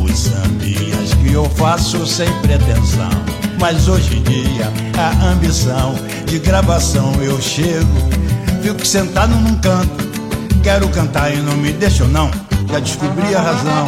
os 0.00 0.16
sambinhas 0.16 1.12
que 1.14 1.32
eu 1.32 1.44
faço 1.50 2.06
sem 2.06 2.32
pretensão. 2.40 3.10
Mas 3.58 3.88
hoje 3.88 4.18
em 4.18 4.22
dia 4.22 4.72
a 4.96 5.30
ambição 5.30 5.96
de 6.26 6.38
gravação 6.38 7.12
eu 7.20 7.40
chego, 7.40 7.96
fico 8.62 8.86
sentado 8.86 9.34
num 9.34 9.56
canto, 9.56 10.08
quero 10.62 10.88
cantar 10.90 11.34
e 11.34 11.38
não 11.38 11.56
me 11.56 11.72
deixam 11.72 12.06
não, 12.06 12.30
já 12.70 12.78
descobri 12.78 13.34
a 13.34 13.40
razão. 13.40 13.86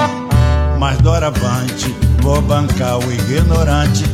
Mas 0.81 0.99
doravante 0.99 1.95
vou 2.23 2.43
bancar 2.43 2.99
o 2.99 3.13
ignorante, 3.13 4.05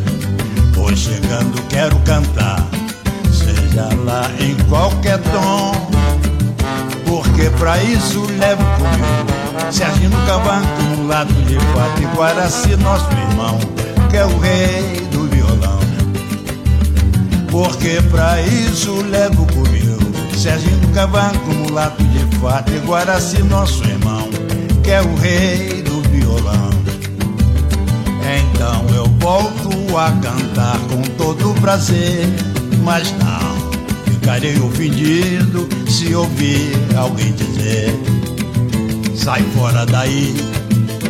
vou 0.84 0.94
chegando, 0.94 1.62
quero 1.70 1.98
cantar, 2.00 2.68
seja 3.32 3.88
lá 4.04 4.30
em 4.38 4.54
qualquer 4.68 5.18
tom, 5.18 5.72
porque 7.06 7.48
pra 7.58 7.82
isso 7.82 8.26
levo 8.38 8.62
comigo 8.76 9.72
Serginho 9.72 10.26
Cavaco, 10.26 11.02
lado 11.08 11.32
de 11.44 11.54
fato 11.54 12.02
e 12.02 12.06
Guaraci, 12.14 12.76
nosso 12.76 13.08
irmão, 13.12 13.58
que 14.10 14.16
é 14.18 14.26
o 14.26 14.38
rei 14.38 15.00
do 15.10 15.26
violão. 15.26 15.78
Porque 17.50 18.02
pra 18.10 18.42
isso 18.42 19.02
levo 19.06 19.46
comigo 19.46 20.36
Serginho 20.36 20.86
Cavaco, 20.92 21.54
mulato 21.54 22.04
de 22.04 22.36
fato 22.36 22.70
e 22.70 22.78
Guaraci, 22.80 23.42
nosso 23.42 23.82
irmão, 23.84 24.28
que 24.82 24.90
é 24.90 25.00
o 25.00 25.14
rei 25.16 25.82
do 25.82 26.02
violão. 26.10 26.70
Então 28.36 28.84
eu 28.94 29.06
volto 29.18 29.63
a 29.98 30.10
cantar 30.10 30.78
com 30.88 31.02
todo 31.16 31.54
prazer, 31.60 32.26
mas 32.82 33.12
não 33.12 33.54
ficarei 34.04 34.58
ofendido 34.60 35.68
se 35.88 36.14
ouvir 36.14 36.72
alguém 36.96 37.32
dizer: 37.32 37.94
sai 39.14 39.42
fora 39.56 39.86
daí, 39.86 40.34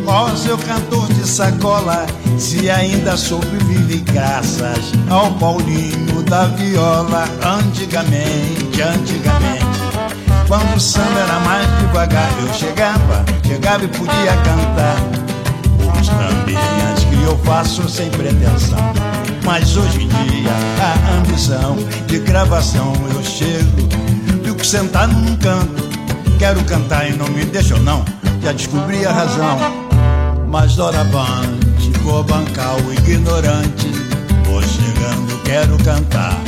ó 0.07 0.29
seu 0.37 0.59
cantor 0.59 1.07
de 1.15 1.27
sacola, 1.27 2.07
se 2.39 2.69
ainda 2.69 3.17
sobrevive 3.17 3.99
graças 4.13 4.93
ao 5.09 5.33
Paulinho 5.35 6.23
da 6.25 6.47
viola. 6.47 7.25
Antigamente, 7.43 8.83
antigamente, 8.83 9.65
quando 10.49 10.77
o 10.77 10.81
samba 10.81 11.21
era 11.21 11.41
mais 11.41 11.67
devagar, 11.79 12.29
eu 12.41 12.53
chegava, 12.53 13.25
chegava 13.47 13.85
e 13.85 13.89
podia 13.89 14.37
cantar 14.45 14.97
os 15.99 16.07
sambinhas 16.07 17.05
que 17.09 17.14
eu 17.25 17.37
faço 17.39 17.89
sem 17.89 18.11
pretensão. 18.11 18.79
Mas 19.45 19.77
hoje 19.77 20.03
em 20.03 20.09
dia, 20.09 20.51
a 20.81 21.19
ambição 21.19 21.77
de 22.07 22.19
gravação 22.21 22.93
eu 23.15 23.23
chego, 23.23 23.89
fico 24.45 24.65
sentado 24.65 25.13
num 25.13 25.37
canto, 25.37 25.89
quero 26.39 26.63
cantar 26.65 27.09
e 27.09 27.17
não 27.17 27.29
me 27.29 27.45
deixam 27.45 27.79
não, 27.81 28.05
já 28.43 28.53
descobri 28.53 29.05
a 29.05 29.13
razão. 29.13 29.59
Mas 30.49 30.77
doravante 30.77 31.91
vou 32.05 32.23
bancar 32.23 32.77
o 32.77 32.93
ignorante, 32.93 33.89
vou 34.45 34.63
chegando, 34.63 35.43
quero 35.45 35.77
cantar, 35.79 36.39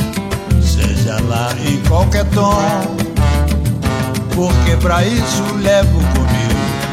seja 0.61 1.19
lá 1.23 1.49
em 1.67 1.77
qualquer 1.87 2.25
tom. 2.29 2.55
Porque 4.33 4.75
pra 4.77 5.03
isso 5.03 5.43
levo 5.61 5.99
comigo 6.13 6.36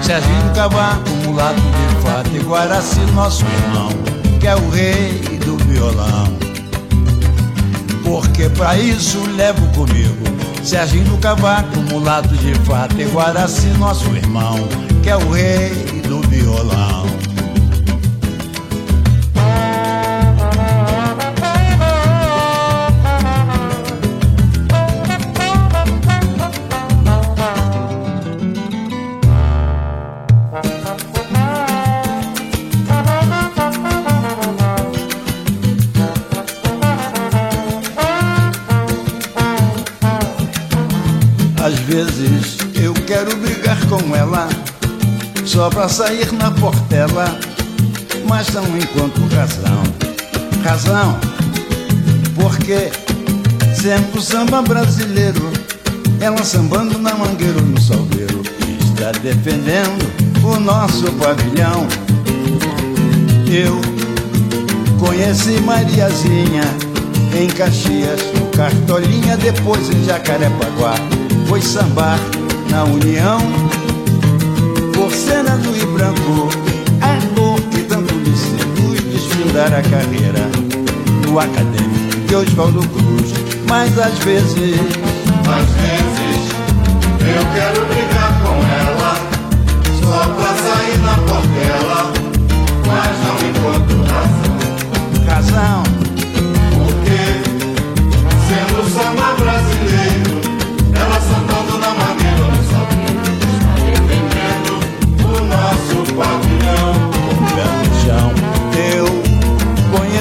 Serginho 0.05 0.53
Cavaco, 0.55 1.09
mulato 1.25 1.63
de 1.63 2.03
fato 2.03 2.31
e 2.37 2.39
Guaraci, 2.41 3.01
nosso 3.15 3.43
irmão, 3.43 3.89
que 4.39 4.47
é 4.47 4.55
o 4.55 4.69
rei 4.69 5.39
do 5.47 5.57
violão. 5.65 6.37
Porque 8.05 8.51
pra 8.51 8.77
isso 8.77 9.19
levo 9.35 9.67
comigo 9.69 10.23
Serginho 10.63 11.17
Cavaco, 11.17 11.81
mulato 11.91 12.37
de 12.37 12.55
fato 12.67 13.01
e 13.01 13.05
Guaraci, 13.07 13.69
nosso 13.79 14.07
irmão, 14.15 14.57
que 15.03 15.09
é 15.09 15.17
o 15.17 15.31
rei 15.31 15.71
do 16.07 16.21
violão. 16.29 17.07
Só 45.55 45.71
pra 45.71 45.89
sair 45.89 46.33
na 46.33 46.51
portela 46.51 47.39
Mas 48.29 48.49
não 48.49 48.65
encontro 48.77 49.25
razão 49.33 49.83
Razão 50.65 51.17
Porque 52.35 52.91
sempre 53.81 54.19
o 54.19 54.21
samba 54.21 54.61
brasileiro 54.63 55.53
Ela 56.21 56.43
sambando 56.43 56.99
na 56.99 57.15
mangueira 57.15 57.61
no 57.61 57.81
salgueiro 57.81 58.43
Está 58.83 59.13
defendendo 59.13 60.05
o 60.43 60.59
nosso 60.59 61.05
pavilhão 61.13 61.87
Eu 63.47 63.81
conheci 64.99 65.61
Mariazinha 65.61 66.65
Em 67.33 67.47
Caxias, 67.47 68.21
no 68.35 68.47
Cartolinha 68.49 69.37
Depois 69.37 69.89
em 69.89 70.05
Jacarepaguá 70.05 70.97
foi 71.47 71.61
sambar 71.61 72.19
na 72.71 72.85
união. 72.85 73.39
Por 75.05 75.13
cena 75.13 75.55
do 75.59 75.77
e 75.77 75.85
branco, 75.85 76.49
a 77.03 77.35
cor 77.39 77.61
que 77.69 77.83
tanto 77.83 78.15
lhe 78.15 78.35
seduz 78.35 79.03
desfindar 79.03 79.67
a 79.67 79.83
carreira 79.83 80.51
no 81.27 81.39
acadêmico 81.39 82.27
de 82.27 82.35
Oswaldo 82.35 82.81
Cruz. 82.89 83.35
Mas 83.69 83.99
às 83.99 84.19
vezes, 84.21 84.81
às 85.47 85.69
vezes, 85.77 86.41
eu 87.21 87.45
quero 87.53 87.85
brigar 87.85 88.33
com 88.41 88.57
ela, 88.81 89.15
só 90.01 90.21
pra 90.33 90.55
sair 90.57 90.97
na 91.01 91.19
portela, 91.19 92.24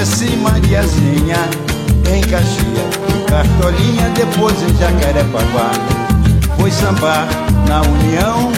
conheci 0.04 0.36
Mariazinha 0.36 1.36
em 2.12 2.20
Caxias, 2.20 2.94
Cartolinha, 3.26 4.10
depois 4.14 4.54
em 4.62 4.76
Jacarepaguá. 4.76 5.70
Foi 6.58 6.70
sambar 6.70 7.26
na 7.66 7.80
União, 7.80 8.52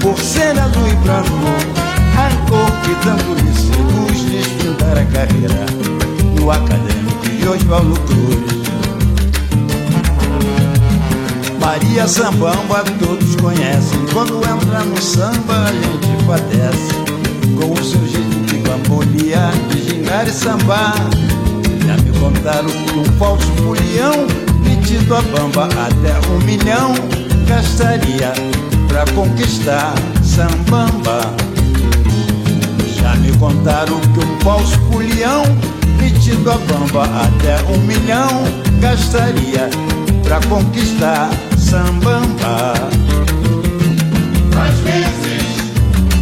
por 0.00 0.18
ser 0.18 0.58
azul 0.58 0.86
e 0.86 0.94
branco, 0.96 1.30
a 2.14 2.28
cor 2.50 2.70
que 2.82 2.94
tanto 3.02 3.32
lhe 3.42 3.54
seduz 3.54 4.20
desfindar 4.30 4.98
a 4.98 5.04
carreira 5.06 5.64
no 6.38 6.50
acadêmico 6.50 7.26
de 7.26 7.48
Oswaldo 7.48 7.98
Cruz. 8.00 8.58
Maria 11.58 12.06
Sambamba 12.06 12.84
todos 12.98 13.34
conhecem, 13.36 13.98
quando 14.12 14.36
entra 14.36 14.80
no 14.80 15.00
samba 15.00 15.64
a 15.64 15.72
gente 15.72 16.24
padece, 16.26 16.94
com 17.58 17.72
o 17.72 17.84
seu 17.84 18.06
jeito 18.06 18.37
de 18.78 18.88
bambolear, 18.88 19.52
de 19.70 19.82
gingar 19.82 20.26
e 20.26 20.30
sambar. 20.30 20.94
Já 21.86 21.96
me 21.96 22.18
contaram 22.18 22.68
que 22.68 22.98
um 22.98 23.04
falso 23.18 23.46
folião 23.62 24.26
metido 24.62 25.14
a 25.14 25.22
bamba 25.22 25.64
até 25.64 26.28
um 26.30 26.38
milhão 26.44 26.94
gastaria 27.46 28.32
pra 28.88 29.04
conquistar 29.14 29.94
sambamba. 30.22 31.20
Já 33.00 33.14
me 33.16 33.36
contaram 33.38 34.00
que 34.00 34.20
um 34.20 34.40
falso 34.40 34.78
folião 34.92 35.42
metido 35.98 36.50
a 36.50 36.58
bamba 36.58 37.04
até 37.04 37.62
um 37.72 37.78
milhão 37.78 38.44
gastaria 38.80 39.70
pra 40.22 40.40
conquistar 40.48 41.30
sambamba. 41.56 42.74
Às 44.60 44.78
vezes 44.80 45.28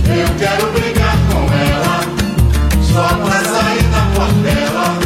eu 0.07 0.29
quero 0.39 0.73
brigar 0.73 1.26
pra 3.03 3.45
sair 3.45 3.83
na 3.91 4.07
portela, 4.15 4.99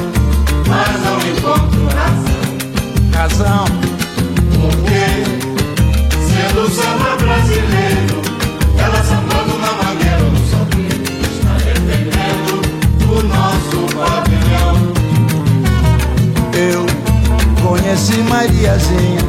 mas 0.68 0.92
não 1.04 1.18
encontro 1.28 1.88
razão. 1.96 2.40
Razão, 3.12 3.64
Porque 4.60 5.04
sendo 6.24 6.70
samba 6.70 7.16
brasileiro, 7.16 8.22
ela 8.78 9.02
sambando 9.02 9.58
na 9.58 9.72
maneira 9.82 10.24
do 10.30 10.40
sabor, 10.48 10.80
está 11.32 11.54
defendendo 11.64 12.52
o 13.08 13.22
nosso 13.24 13.78
pavilhão. 13.96 14.76
eu 16.54 16.86
conheci 17.68 18.18
Mariazinha 18.22 19.20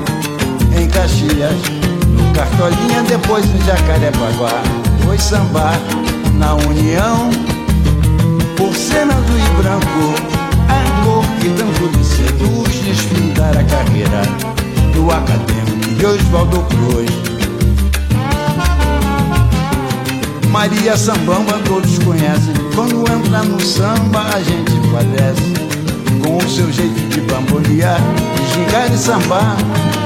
em 0.79 0.87
Caxias, 0.87 1.57
no 2.07 2.31
Cartolinha, 2.33 3.01
depois 3.07 3.43
em 3.45 3.61
Jacarepaguá. 3.65 4.61
Foi 5.03 5.17
sambar 5.17 5.79
na 6.35 6.53
União, 6.55 7.29
por 8.61 8.75
cena 8.75 9.15
do 9.15 9.39
e 9.39 9.49
branco, 9.59 10.13
a 10.69 11.03
cor 11.03 11.25
que 11.39 11.49
tanto 11.49 11.97
lhe 11.97 12.03
seduz 12.03 12.75
desfindar 12.85 13.57
a 13.57 13.63
carreira 13.63 14.21
do 14.93 15.09
acadêmico 15.09 15.95
de 15.95 16.05
Oswaldo 16.05 16.59
Cruz. 16.65 17.09
Maria 20.49 20.95
Sambamba 20.95 21.57
todos 21.65 21.97
conhecem, 21.99 22.53
quando 22.75 22.99
entra 23.11 23.41
no 23.41 23.59
samba 23.59 24.27
a 24.31 24.43
gente 24.43 24.73
padece 24.91 25.53
com 26.23 26.37
o 26.37 26.47
seu 26.47 26.71
jeito 26.71 27.01
de 27.09 27.21
bambolear, 27.21 27.99
de 28.35 28.53
gingar 28.53 28.93
e 28.93 28.97
sambar. 28.97 29.57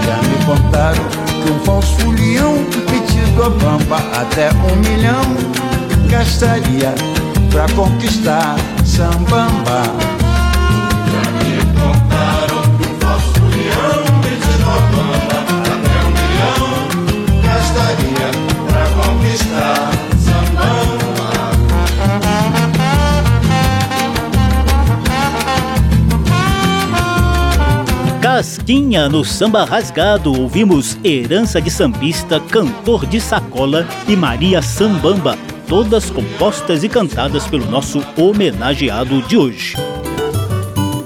Já 0.05 0.15
me 0.29 0.45
contaram 0.45 1.03
que 1.43 1.51
um 1.51 1.59
falso 1.65 1.93
folião 1.97 2.53
metido 2.89 3.43
a 3.43 3.49
bamba 3.49 3.97
até 4.17 4.49
um 4.71 4.75
milhão 4.77 5.23
gastaria 6.09 6.95
pra 7.55 7.65
conquistar 7.69 8.57
sambamba. 8.83 9.83
Já 11.07 11.23
me 11.39 11.55
contaram 11.71 12.61
que 12.75 12.83
um 12.85 12.93
falso 12.99 13.39
leão 13.45 14.03
metido 14.19 14.65
a 14.67 14.77
bamba 14.91 15.39
até 15.63 15.95
um 16.03 16.11
milhão 16.11 16.73
gastaria 17.41 18.29
pra 18.67 18.83
conquistar 19.01 19.87
sambamba. 20.19 21.29
Casquinha 28.21 29.07
no 29.07 29.23
samba 29.23 29.63
rasgado, 29.63 30.37
ouvimos 30.41 30.97
Herança 31.05 31.61
de 31.61 31.71
Sambista, 31.71 32.37
Cantor 32.37 33.05
de 33.05 33.21
Sacola 33.21 33.87
e 34.09 34.15
Maria 34.17 34.61
Sambamba, 34.61 35.37
todas 35.67 36.09
compostas 36.09 36.83
e 36.83 36.89
cantadas 36.89 37.47
pelo 37.47 37.65
nosso 37.65 38.03
homenageado 38.17 39.21
de 39.23 39.37
hoje. 39.37 39.75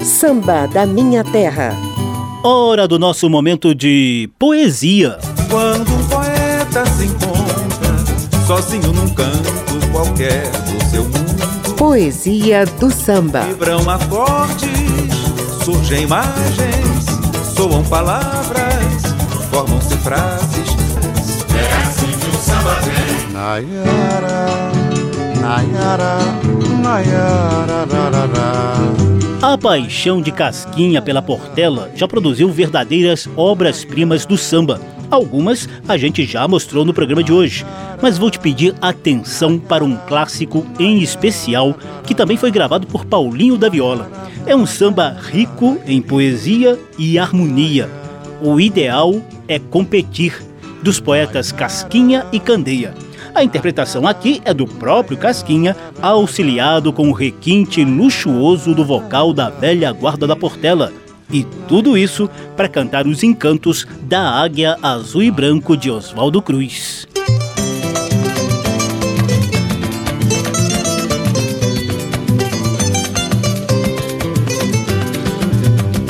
Samba 0.02 0.66
da 0.66 0.84
Minha 0.86 1.24
Terra. 1.24 1.74
Hora 2.42 2.86
do 2.88 2.98
nosso 2.98 3.28
momento 3.28 3.74
de 3.74 4.30
poesia. 4.38 5.18
Quando 5.48 5.92
um 5.92 6.04
poeta 6.08 6.86
se 6.86 7.04
encontra 7.04 8.46
sozinho 8.46 8.92
num 8.92 9.08
canto 9.10 9.90
qualquer 9.92 10.50
do 10.50 10.90
seu 10.90 11.04
mundo, 11.04 11.76
Poesia 11.76 12.66
do 12.66 12.90
samba. 12.90 13.40
vibram 13.40 13.88
acordes, 13.88 14.68
surgem 15.64 16.02
imagens, 16.02 17.06
soam 17.56 17.82
palavras, 17.84 19.02
formam-se 19.50 19.96
frases. 19.98 20.69
Samba 22.50 22.74
vem. 22.80 23.32
Nayara, 23.32 24.46
Nayara, 25.40 26.18
Nayara, 26.82 27.86
rarara. 27.90 28.70
A 29.42 29.56
paixão 29.56 30.20
de 30.20 30.30
Casquinha 30.30 31.00
pela 31.00 31.22
Portela 31.22 31.90
já 31.94 32.06
produziu 32.06 32.50
verdadeiras 32.50 33.26
obras-primas 33.36 34.26
do 34.26 34.36
samba. 34.36 34.80
Algumas 35.10 35.66
a 35.88 35.96
gente 35.96 36.24
já 36.26 36.46
mostrou 36.46 36.84
no 36.84 36.92
programa 36.92 37.22
de 37.22 37.32
hoje, 37.32 37.64
mas 38.02 38.18
vou 38.18 38.30
te 38.30 38.38
pedir 38.38 38.74
atenção 38.82 39.58
para 39.58 39.82
um 39.82 39.96
clássico 39.96 40.66
em 40.78 41.00
especial 41.00 41.74
que 42.04 42.14
também 42.14 42.36
foi 42.36 42.50
gravado 42.50 42.86
por 42.86 43.06
Paulinho 43.06 43.56
da 43.56 43.68
Viola. 43.70 44.10
É 44.46 44.54
um 44.54 44.66
samba 44.66 45.16
rico 45.18 45.78
em 45.86 46.02
poesia 46.02 46.78
e 46.98 47.18
harmonia. 47.18 47.88
O 48.42 48.60
ideal 48.60 49.22
é 49.48 49.58
competir, 49.58 50.34
dos 50.82 51.00
poetas 51.00 51.52
Casquinha 51.52 52.26
e 52.32 52.40
Candeia. 52.40 52.94
A 53.34 53.44
interpretação 53.44 54.06
aqui 54.06 54.40
é 54.44 54.52
do 54.52 54.66
próprio 54.66 55.16
Casquinha, 55.16 55.76
auxiliado 56.02 56.92
com 56.92 57.08
o 57.08 57.12
requinte 57.12 57.84
luxuoso 57.84 58.74
do 58.74 58.84
vocal 58.84 59.32
da 59.32 59.48
velha 59.48 59.92
guarda 59.92 60.26
da 60.26 60.34
Portela. 60.34 60.92
E 61.32 61.44
tudo 61.68 61.96
isso 61.96 62.28
para 62.56 62.68
cantar 62.68 63.06
os 63.06 63.22
encantos 63.22 63.86
da 64.02 64.20
águia 64.20 64.76
azul 64.82 65.22
e 65.22 65.30
branco 65.30 65.76
de 65.76 65.90
Oswaldo 65.90 66.42
Cruz. 66.42 67.06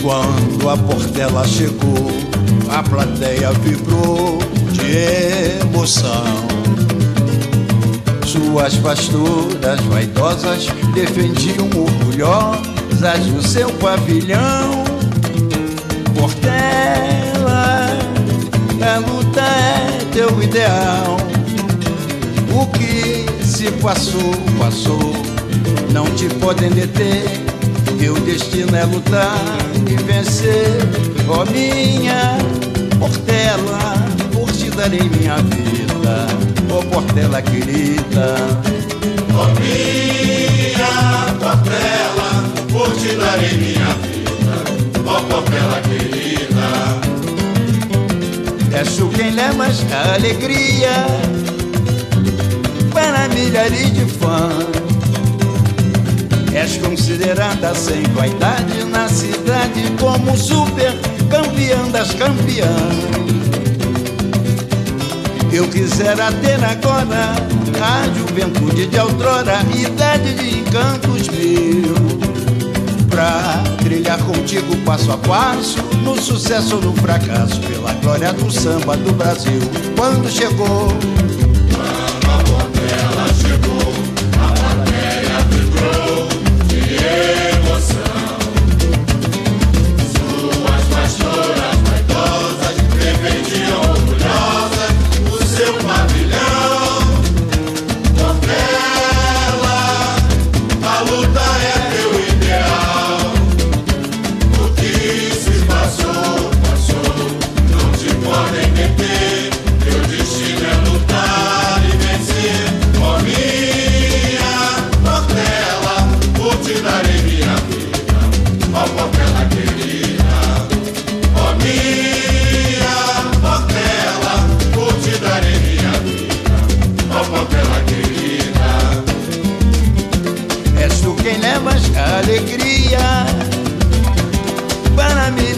Quando 0.02 0.68
a 0.70 0.76
Portela 0.78 1.46
chegou, 1.46 2.10
a 2.70 2.82
plateia 2.82 3.52
vibrou 3.52 4.38
de 4.80 5.60
emoção. 5.62 6.48
Suas 8.26 8.74
pastoras 8.76 9.80
vaidosas 9.88 10.66
defendiam 10.94 11.68
orgulhosas 11.76 13.26
o 13.36 13.42
seu 13.46 13.70
pavilhão. 13.74 14.84
Portela, 16.18 17.88
a 18.82 18.98
luta 18.98 19.40
é 19.40 20.04
teu 20.12 20.42
ideal. 20.42 21.16
O 22.52 22.66
que 22.66 23.26
se 23.44 23.70
passou, 23.72 24.34
passou, 24.58 25.12
não 25.92 26.04
te 26.14 26.28
podem 26.36 26.70
deter. 26.70 27.24
Teu 27.98 28.14
destino 28.20 28.74
é 28.74 28.84
lutar 28.84 29.38
e 29.86 29.94
vencer, 30.02 30.78
ó 31.28 31.44
minha 31.44 32.38
Portela, 33.00 33.94
por 33.94 34.04
te 34.04 34.09
darei 34.70 35.08
minha 35.08 35.36
vida, 35.36 36.26
ô 36.72 36.82
Portela 36.84 37.42
querida. 37.42 38.36
Ó 39.34 39.46
minha 39.60 41.34
Portela, 41.38 42.44
por 42.70 42.90
te 42.96 43.16
darei 43.16 43.56
minha 43.56 43.94
vida, 44.02 44.56
ó 45.06 45.20
Portela 45.22 45.80
querida. 45.82 47.00
És 48.78 48.96
tu 48.96 49.08
quem 49.08 49.30
levas 49.30 49.84
a 49.92 50.14
alegria 50.14 51.06
para 52.92 53.28
milhares 53.28 53.92
de 53.92 54.06
fãs. 54.06 54.80
És 56.52 56.76
considerada 56.78 57.74
sem 57.74 58.02
vaidade 58.14 58.84
na 58.84 59.08
cidade 59.08 59.82
como 60.00 60.36
super 60.36 60.92
campeã 61.30 61.88
das 61.90 62.12
campeãs. 62.14 63.39
Eu 65.52 65.66
quisera 65.68 66.30
ter 66.32 66.62
agora 66.64 67.34
a 67.82 68.08
juventude 68.16 68.86
de 68.86 68.98
outrora, 68.98 69.60
idade 69.76 70.34
de 70.34 70.60
encantos 70.60 71.28
mil, 71.28 71.94
pra 73.08 73.62
trilhar 73.82 74.18
contigo 74.22 74.76
passo 74.84 75.10
a 75.10 75.18
passo, 75.18 75.78
no 76.04 76.20
sucesso 76.20 76.76
ou 76.76 76.82
no 76.82 76.92
fracasso, 76.94 77.60
pela 77.62 77.92
glória 77.94 78.32
do 78.32 78.50
samba 78.50 78.96
do 78.96 79.12
Brasil. 79.12 79.60
Quando 79.96 80.30
chegou, 80.30 80.88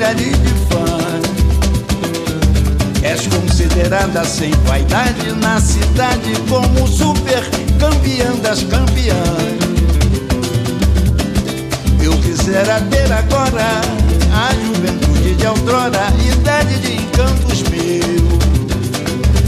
milhares 0.03 0.37
de 0.43 0.49
fãs. 0.69 1.23
És 3.03 3.27
considerada 3.29 4.25
sem 4.25 4.51
vaidade 4.67 5.33
na 5.41 5.61
cidade 5.61 6.33
como 6.49 6.89
super 6.89 7.49
campeã 7.79 8.35
das 8.43 8.65
campeãs. 8.65 9.63
Eu 12.03 12.17
quisera 12.19 12.81
ter 12.91 13.13
agora 13.13 13.81
a 14.35 14.53
juventude 14.55 15.35
de 15.37 15.47
outrora, 15.47 16.13
idade 16.33 16.79
de 16.81 16.95
encantos 16.95 17.63
mil, 17.65 18.39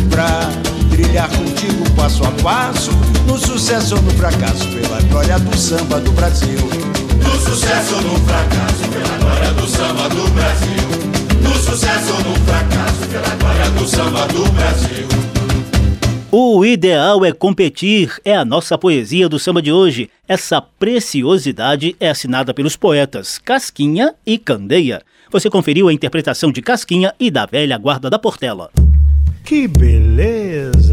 pra 0.09 0.51
trilhar 0.91 1.29
contigo 1.31 1.91
passo 1.97 2.23
a 2.25 2.31
passo, 2.43 2.93
no 3.27 3.37
sucesso 3.39 3.97
ou 3.97 4.03
no 4.03 4.11
fracasso, 4.13 4.69
pela 4.69 5.01
glória 5.03 5.39
do 5.39 5.57
samba 5.57 5.99
do 6.01 6.13
Brasil. 6.13 7.04
No 7.35 7.41
sucesso 7.41 7.97
ou 7.97 8.03
no 8.03 8.17
fracasso, 8.21 8.89
pela 8.93 9.19
glória 9.19 9.53
do 9.55 9.67
samba 9.67 10.09
do 10.09 10.31
Brasil. 10.31 11.43
No 11.43 11.53
sucesso 11.57 12.13
ou 12.15 12.31
no 12.31 12.37
fracasso, 12.45 13.09
pela 13.09 13.35
glória 13.35 13.71
do 13.73 13.89
samba 13.89 14.27
do 14.29 14.53
Brasil. 14.53 15.09
O 16.31 16.65
ideal 16.65 17.25
é 17.25 17.33
competir, 17.33 18.15
é 18.25 18.37
a 18.37 18.45
nossa 18.45 18.79
poesia 18.79 19.29
do 19.29 19.41
samba 19.41 19.61
de 19.61 19.73
hoje. 19.73 20.09
Essa 20.29 20.63
preciosidade 20.63 21.97
é 21.99 22.09
assinada 22.09 22.55
pelos 22.55 22.77
poetas 22.77 23.37
Casquinha 23.37 24.15
e 24.25 24.39
Candeia. 24.39 25.03
Você 25.33 25.51
conferiu 25.51 25.89
a 25.89 25.93
interpretação 25.93 26.53
de 26.53 26.63
Casquinha 26.63 27.13
e 27.19 27.33
da 27.33 27.47
velha 27.47 27.77
guarda 27.77 28.09
da 28.09 28.17
Portela. 28.17 28.71
Que 29.45 29.67
beleza! 29.67 30.84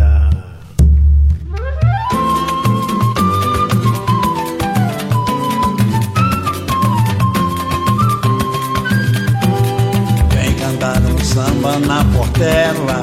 Na 11.88 12.04
Portela 12.06 13.02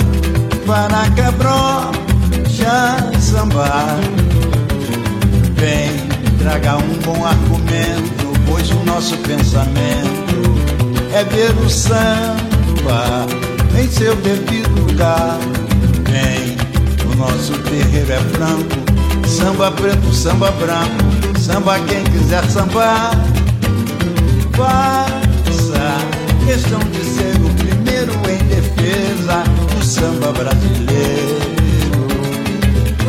para 0.66 1.11
quebrou 1.11 1.93
já 2.49 2.97
sambar. 3.20 3.97
Vem, 5.55 6.09
traga 6.39 6.76
um 6.76 6.95
bom 7.05 7.24
argumento, 7.24 8.33
pois 8.47 8.70
o 8.70 8.85
nosso 8.85 9.16
pensamento 9.18 10.29
é 11.14 11.24
ver 11.24 11.51
o 11.64 11.70
samba 11.70 13.26
em 13.81 13.89
seu 13.91 14.14
devido 14.16 14.87
lugar. 14.87 15.39
Vem, 16.05 16.57
o 17.11 17.16
nosso 17.16 17.53
terreiro 17.62 18.12
é 18.12 18.20
franco, 18.37 19.26
samba 19.26 19.70
preto, 19.72 20.12
samba 20.12 20.51
branco, 20.53 21.39
samba 21.39 21.79
quem 21.81 22.05
quiser 22.05 22.45
sambar. 22.51 23.12
Faça 24.57 26.18
questão 26.47 26.81
de 26.91 27.05
ser 27.05 27.37
o 27.37 27.58
primeiro 27.99 28.12
em 28.30 28.38
defesa 28.46 29.42
do 29.74 29.84
samba 29.84 30.32
brasileiro. 30.32 31.38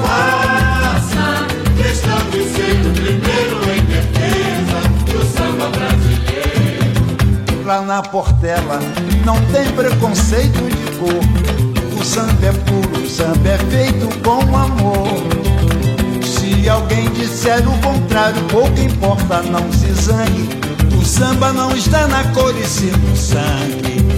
Faça 0.02 1.46
questão 1.78 2.18
de 2.32 2.44
ser 2.50 2.76
o 2.88 2.94
primeiro 2.94 3.58
em 3.70 3.82
defesa 3.86 4.80
do 5.06 5.20
samba 5.26 5.70
brasileiro. 5.70 7.66
Lá 7.66 7.82
na 7.82 8.02
Portela 8.02 8.80
não 9.26 9.40
tem 9.52 9.70
preconceito 9.74 10.60
de 10.70 10.98
cor. 10.98 12.00
O 12.00 12.04
samba 12.04 12.48
é 12.48 12.52
puro, 12.52 13.04
o 13.04 13.10
samba 13.10 13.50
é 13.50 13.58
feito 13.70 14.10
com 14.24 14.42
amor. 14.58 15.20
Se 16.24 16.68
alguém 16.68 17.10
disser 17.12 17.68
o 17.68 17.78
contrário, 17.80 18.42
pouco 18.46 18.80
importa, 18.80 19.44
não 19.44 19.72
se 19.72 19.92
zangue. 20.02 20.50
O 21.00 21.06
samba 21.06 21.54
não 21.54 21.76
está 21.76 22.08
na 22.08 22.24
cor 22.32 22.56
e 22.58 22.66
sim 22.66 22.92
no 22.92 23.16
sangue. 23.16 24.09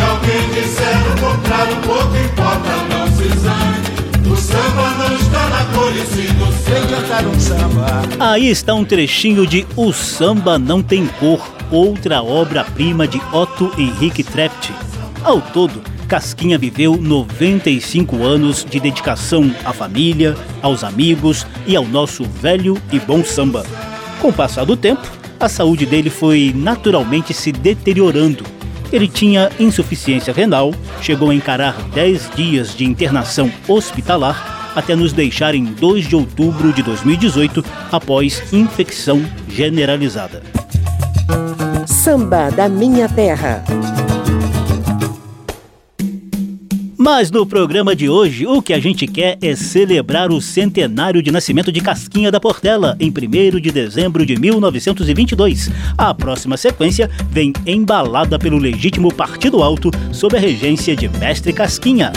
Se 0.00 0.06
alguém 0.06 0.48
disser 0.54 0.96
o 1.12 1.20
contrário, 1.20 1.76
pouco 1.82 2.16
importa, 2.16 2.70
não 2.88 3.06
se 3.08 3.28
zangue. 3.38 4.30
O 4.30 4.34
samba 4.34 4.90
não 4.96 5.14
está 5.14 5.48
na 5.50 5.64
cor 5.74 5.92
e 5.94 6.06
sim 6.06 6.32
no 6.38 6.50
Vem 6.50 6.86
cantar 6.86 7.26
um 7.26 7.38
samba. 7.38 8.02
Aí 8.18 8.48
está 8.48 8.72
um 8.72 8.82
trechinho 8.82 9.46
de 9.46 9.66
O 9.76 9.92
Samba 9.92 10.58
Não 10.58 10.82
Tem 10.82 11.06
Cor, 11.06 11.46
outra 11.70 12.22
obra-prima 12.22 13.06
de 13.06 13.20
Otto 13.30 13.70
Henrique 13.76 14.24
Trept. 14.24 14.72
Ao 15.22 15.38
todo, 15.38 15.82
Casquinha 16.08 16.56
viveu 16.56 16.96
95 16.96 18.24
anos 18.24 18.64
de 18.64 18.80
dedicação 18.80 19.54
à 19.66 19.72
família, 19.74 20.34
aos 20.62 20.82
amigos 20.82 21.46
e 21.66 21.76
ao 21.76 21.84
nosso 21.84 22.24
velho 22.24 22.80
e 22.90 22.98
bom 22.98 23.22
samba. 23.22 23.66
Com 24.18 24.28
o 24.28 24.32
passar 24.32 24.64
do 24.64 24.78
tempo, 24.78 25.06
a 25.38 25.48
saúde 25.48 25.84
dele 25.84 26.08
foi 26.08 26.54
naturalmente 26.56 27.34
se 27.34 27.52
deteriorando. 27.52 28.59
Ele 28.92 29.06
tinha 29.06 29.50
insuficiência 29.58 30.32
renal, 30.32 30.74
chegou 31.00 31.30
a 31.30 31.34
encarar 31.34 31.74
10 31.94 32.30
dias 32.34 32.74
de 32.74 32.84
internação 32.84 33.50
hospitalar 33.68 34.72
até 34.74 34.94
nos 34.94 35.12
deixar 35.12 35.54
em 35.54 35.64
2 35.64 36.08
de 36.08 36.16
outubro 36.16 36.72
de 36.72 36.82
2018 36.82 37.64
após 37.90 38.52
infecção 38.52 39.24
generalizada. 39.48 40.42
Samba 41.86 42.50
da 42.50 42.68
Minha 42.68 43.08
Terra. 43.08 43.64
Mas 47.02 47.30
no 47.30 47.46
programa 47.46 47.96
de 47.96 48.10
hoje, 48.10 48.46
o 48.46 48.60
que 48.60 48.74
a 48.74 48.78
gente 48.78 49.06
quer 49.06 49.38
é 49.40 49.56
celebrar 49.56 50.30
o 50.30 50.38
centenário 50.38 51.22
de 51.22 51.32
nascimento 51.32 51.72
de 51.72 51.80
Casquinha 51.80 52.30
da 52.30 52.38
Portela, 52.38 52.94
em 53.00 53.08
1 53.08 53.58
de 53.58 53.70
dezembro 53.70 54.26
de 54.26 54.38
1922. 54.38 55.70
A 55.96 56.12
próxima 56.12 56.58
sequência 56.58 57.10
vem 57.30 57.54
embalada 57.66 58.38
pelo 58.38 58.58
legítimo 58.58 59.10
Partido 59.14 59.62
Alto, 59.62 59.90
sob 60.12 60.36
a 60.36 60.40
regência 60.40 60.94
de 60.94 61.08
Mestre 61.08 61.54
Casquinha. 61.54 62.12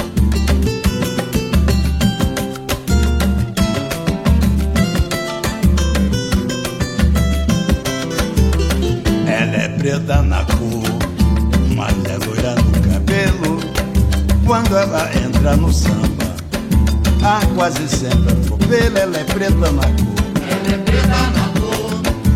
Ela 9.26 9.56
é 9.56 9.70
preta 9.78 10.22
na 10.24 10.44
quando 14.54 14.78
ela 14.78 15.10
entra 15.16 15.56
no 15.56 15.74
samba. 15.74 16.36
Ah, 17.24 17.42
quase 17.56 17.90
sempre 17.90 18.34
atropela, 18.34 19.00
ela 19.00 19.18
é 19.18 19.24
preta 19.24 19.72
na 19.72 19.82
cor. 19.82 20.14
Ela 20.48 20.76
é 20.76 20.78
preta 20.78 21.08
na 21.08 21.60
cor, 21.60 21.92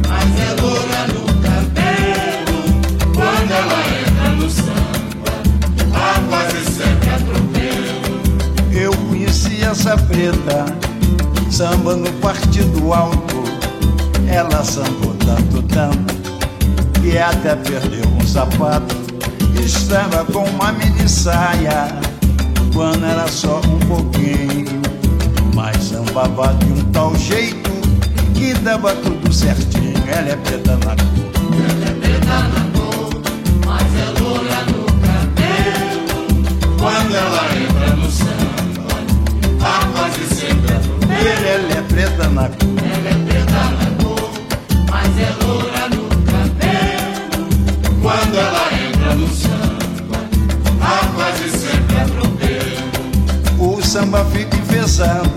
mas 0.09 0.39
é 0.39 0.59
loura 0.59 1.01
no 1.13 1.25
cabelo. 1.43 2.57
Quando 3.13 3.51
ela 3.51 3.79
entra 4.01 4.29
no 4.29 4.49
samba, 4.49 5.31
ah, 5.93 6.19
quase 6.27 6.65
sempre 6.65 7.07
atropelo. 7.07 8.71
Eu 8.71 8.91
conheci 9.09 9.63
essa 9.63 9.95
preta, 9.95 10.65
samba 11.51 11.95
no 11.97 12.11
partido 12.13 12.93
alto. 12.95 13.43
Ela 14.27 14.63
sambou 14.63 15.13
tanto, 15.23 15.61
tanto, 15.67 16.15
que 16.99 17.15
até 17.15 17.55
perdeu 17.57 18.09
um 18.19 18.25
sapato. 18.25 19.06
Estava 19.67 20.23
com 20.23 20.45
uma 20.45 20.71
mini 20.71 21.09
saia, 21.09 21.89
quando 22.73 23.05
era 23.05 23.27
só 23.27 23.59
um 23.59 23.79
pouquinho. 23.79 24.81
Mas 25.53 25.83
sambava 25.83 26.53
de 26.53 26.71
um 26.71 26.85
tal 26.93 27.13
jeito, 27.17 27.69
que 28.33 28.53
dava 28.53 28.95
tudo 28.95 29.33
certinho. 29.33 30.01
Ela 30.07 30.29
é 30.29 30.35
preta 30.37 30.77
na 30.77 30.95
cor. 30.95 31.05
Ela 31.69 31.85
é 31.85 31.93
preta 31.99 32.25
na 32.47 32.63
cor, 32.79 33.09
mas 33.65 33.93
é 33.93 34.05
loura 34.21 34.59
no 34.71 34.85
cabelo. 35.05 36.07
Quando 36.79 37.13
ela 37.13 37.43
entra 37.57 37.95
no 37.97 38.09
samba, 38.09 38.95
ah, 39.65 39.85
quase 39.93 40.33
sempre 40.33 40.75
atropelo. 40.75 41.45
Ela 41.45 41.73
é 41.73 41.81
preta 41.81 42.29
na 42.29 42.47
cor. 42.47 42.77
Ela 42.79 43.09
é 43.09 43.15
preta 43.25 43.51
na 43.51 43.87
cor, 44.01 44.31
mas 44.89 45.11
é 45.19 45.29
loura 45.43 45.89
no 45.89 46.07
cabelo. 46.31 47.47
Quando 48.01 48.35
ela 48.37 48.65
entra 48.73 49.15
no 49.15 49.27
samba, 49.27 49.56
samba 53.97 54.23
fica 54.25 54.55
enfesado 54.55 55.31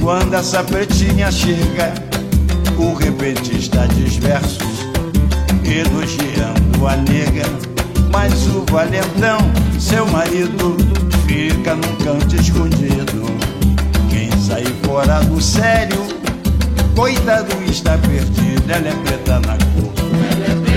quando 0.00 0.32
essa 0.32 0.64
pretinha 0.64 1.30
chega. 1.30 1.92
O 2.78 2.94
repentista 2.94 3.86
diz 3.88 4.16
versos 4.16 4.86
elogiando 5.62 6.86
a 6.86 6.96
nega. 6.96 7.44
Mas 8.10 8.46
o 8.46 8.64
valentão, 8.70 9.38
seu 9.78 10.06
marido, 10.06 10.78
fica 11.26 11.74
num 11.74 11.96
canto 11.96 12.34
escondido. 12.36 13.26
Quem 14.08 14.30
sair 14.40 14.74
fora 14.82 15.20
do 15.20 15.38
sério, 15.38 16.06
coitado 16.96 17.54
está 17.70 17.98
perdido. 17.98 18.70
Ela 18.70 18.88
é 18.88 18.94
preta 19.04 19.40
na 19.40 19.58
cor. 19.58 20.71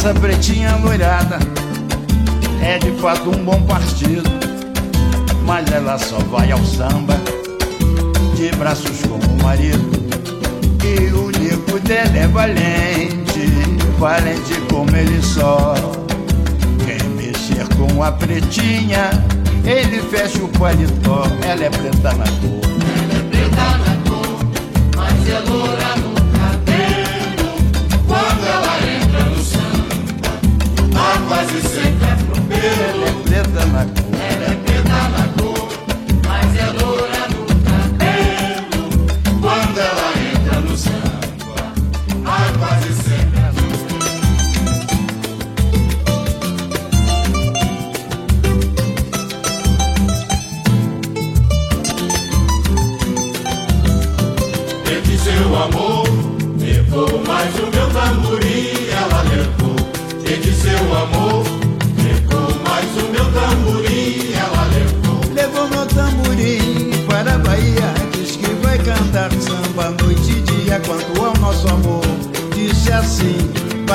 Essa 0.00 0.14
pretinha 0.14 0.76
loirada 0.76 1.38
é 2.62 2.78
de 2.78 2.90
fato 3.02 3.28
um 3.28 3.44
bom 3.44 3.60
partido, 3.66 4.30
mas 5.44 5.70
ela 5.70 5.98
só 5.98 6.16
vai 6.20 6.50
ao 6.50 6.64
samba 6.64 7.20
de 8.34 8.50
braços 8.52 9.02
com 9.02 9.16
o 9.16 9.42
marido. 9.42 9.90
E 10.82 11.12
o 11.12 11.30
nego 11.38 11.78
dela 11.80 12.16
é 12.16 12.26
valente, 12.28 13.44
valente 13.98 14.54
como 14.70 14.88
ele 14.96 15.20
só. 15.20 15.74
Quem 16.86 17.06
mexer 17.10 17.68
com 17.76 18.02
a 18.02 18.10
pretinha, 18.10 19.10
ele 19.66 20.00
fecha 20.04 20.42
o 20.42 20.48
paletó. 20.48 21.26
Ela 21.46 21.64
é 21.64 21.68
preta 21.68 22.14
na 22.14 22.24
cor. 22.24 22.70
Ela 23.02 23.18
é 23.18 23.22
preta 23.28 23.76
na 23.76 23.96
cor, 24.08 24.46
mas 24.96 25.28
é 25.28 25.40
loura 25.40 25.96
no 25.96 26.09
sempre 31.62 32.10
atropelo. 32.10 32.82
Ela 32.90 33.08
é 33.08 33.22
preta 33.22 33.66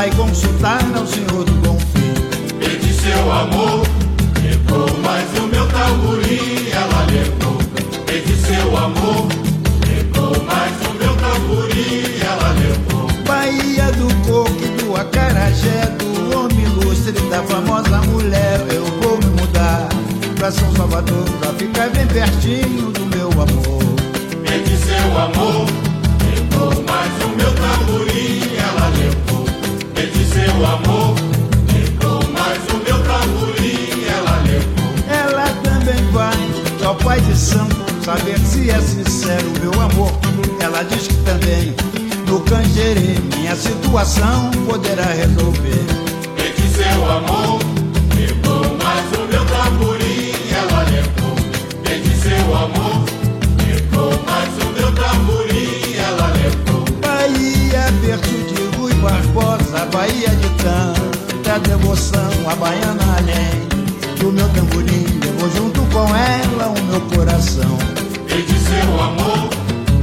vai 0.06 0.12
consultar 0.12 0.82
ao 0.95 1.08
senhor 1.08 1.43
do 1.43 1.51
Bonfim 1.53 2.14
Entre 2.62 2.93
seu 2.93 3.32
amor, 3.32 3.84
levou 4.43 4.97
mais 4.99 5.26
o 5.39 5.47
meu 5.47 5.68
tamborim, 5.68 6.70
ela 6.72 7.08
levou. 7.12 7.58
Entre 8.14 8.36
seu 8.36 8.78
amor, 8.78 9.28
levou 9.88 10.43
mais 10.43 10.74
o 10.88 10.93
meu 10.99 11.16
tamborim, 11.16 12.03
ela 12.22 12.49
levou. 12.53 13.08
Bahia 13.26 13.91
do 13.93 14.08
coco 14.28 14.84
do 14.84 14.95
acarajé 14.95 15.86
Do 15.97 16.38
homem 16.38 16.66
ilustre 16.66 17.14
da 17.30 17.41
famosa 17.43 18.01
mulher 18.01 18.60
Eu 18.74 18.86
vou 19.01 19.18
me 19.18 19.41
mudar 19.41 19.89
pra 20.36 20.51
São 20.51 20.72
Salvador 20.76 21.26
Pra 21.39 21.51
ficar 21.53 21.89
bem 21.89 22.06
pertinho 22.08 22.91
do 22.91 23.06
meu 23.08 23.32
amor 23.32 23.84
Entre 24.53 24.78
seu 24.78 25.18
amor, 25.18 25.68
de 37.14 37.38
santo 37.38 37.76
Saber 38.03 38.38
se 38.39 38.70
é 38.70 38.82
sincero 38.82 39.51
meu 39.62 39.80
amor 39.80 40.12
Ela 40.60 40.84
diz 40.84 41.08
que 41.08 41.16
também 41.18 41.74
no 42.28 42.39
canjerê 42.41 43.16
Minha 43.38 43.56
situação 43.56 44.49
poderá 44.68 45.06
resolver 45.06 45.86
Entre 46.38 46.68
seu 46.68 47.12
amor, 47.12 47.60
levou 48.18 48.78
mais 48.78 49.06
o 49.14 49.28
meu 49.32 49.45
tamborim, 49.45 50.32
ela 50.51 50.84
levou. 50.84 51.36
Entre 51.89 52.16
seu 52.18 52.56
amor, 52.56 53.06
levou 53.66 54.24
mais 54.26 54.49
o 54.64 54.72
meu 54.74 54.91
tamborim, 54.91 55.95
ela 55.97 56.28
levou. 56.34 56.86
Bahia 57.01 57.86
perto 58.01 58.30
de 58.30 58.78
Rui 58.78 58.93
Barbosa 58.95 59.86
Bahia 59.93 60.30
de 60.30 60.49
tanta 60.64 61.60
devoção 61.60 62.30
A 62.49 62.56
baiana 62.56 63.18
além 63.18 64.18
do 64.20 64.32
meu 64.32 64.49
tamborim 64.49 65.25
Levou 65.36 65.52
junto 65.52 65.82
com 65.92 66.16
ela 66.16 66.68
o 66.70 66.82
meu 66.84 67.02
coração 67.14 67.78
Entre 68.30 68.58
seu 68.58 69.02
amor, 69.02 69.50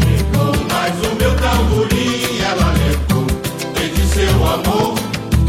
levou 0.05 0.55
mais 0.71 0.95
o 0.99 1.15
meu 1.17 1.35
tamborim, 1.37 2.39
ela 2.39 2.73
levou. 2.73 3.27
Entre 3.83 4.07
seu 4.09 4.47
amor, 4.47 4.95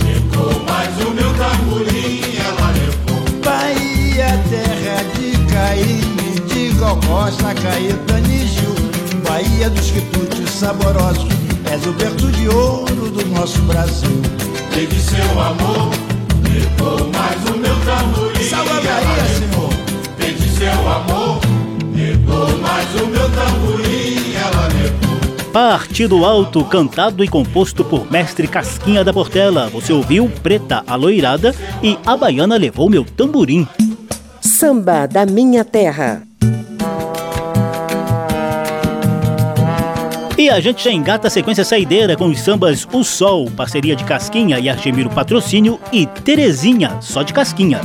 levou 0.05 0.63
mais 0.63 0.89
o 1.05 1.11
meu 1.11 1.33
tamborim, 1.33 2.21
ela 2.39 2.71
levou. 2.71 3.41
Bahia, 3.43 4.39
terra 4.49 5.03
de 5.17 5.53
Caíme, 5.53 6.39
de 6.47 6.73
Costa, 7.05 7.53
Caetano 7.53 8.31
e 8.31 8.47
Gil. 8.47 8.75
Bahia 9.27 9.69
dos 9.69 9.91
quitutes 9.91 10.49
saborosos, 10.49 11.27
és 11.69 11.85
o 11.85 11.91
berço 11.91 12.31
de 12.31 12.47
ouro 12.47 13.09
do 13.09 13.25
nosso 13.27 13.61
Brasil. 13.63 14.21
Entre 14.81 14.99
seu 14.99 15.41
amor, 15.41 15.91
levou 16.41 17.11
mais 17.11 17.49
o 17.49 17.57
meu 17.57 17.75
tamborim, 17.81 18.49
Salve 18.49 18.87
a 18.87 18.91
ela 18.91 19.01
Bahia, 19.01 19.39
levou. 19.39 19.72
Seu 20.63 20.89
amor, 20.89 21.41
levou 21.93 22.57
mais 22.59 22.87
o 22.95 23.05
meu 23.07 23.29
tamborim, 23.31 24.33
ela 24.33 24.67
levou. 24.69 25.51
Partido 25.51 26.23
Alto, 26.23 26.63
cantado 26.63 27.21
e 27.21 27.27
composto 27.27 27.83
por 27.83 28.09
mestre 28.09 28.47
Casquinha 28.47 29.03
da 29.03 29.11
Portela. 29.11 29.67
Você 29.67 29.91
ouviu 29.91 30.31
Preta 30.41 30.81
a 30.87 30.95
Loirada 30.95 31.53
e 31.83 31.99
A 32.05 32.15
Baiana 32.15 32.55
Levou 32.55 32.89
Meu 32.89 33.03
Tamborim. 33.03 33.67
Samba 34.39 35.05
da 35.05 35.25
Minha 35.25 35.65
Terra. 35.65 36.23
E 40.37 40.49
a 40.49 40.61
gente 40.61 40.81
já 40.81 40.91
engata 40.93 41.27
a 41.27 41.29
sequência 41.29 41.65
saideira 41.65 42.15
com 42.15 42.27
os 42.27 42.39
sambas 42.39 42.87
O 42.93 43.03
Sol, 43.03 43.51
parceria 43.51 43.97
de 43.97 44.05
Casquinha 44.05 44.57
e 44.59 44.69
Argemiro 44.69 45.09
Patrocínio 45.09 45.77
e 45.91 46.05
Terezinha, 46.05 46.99
só 47.01 47.21
de 47.21 47.33
Casquinha. 47.33 47.81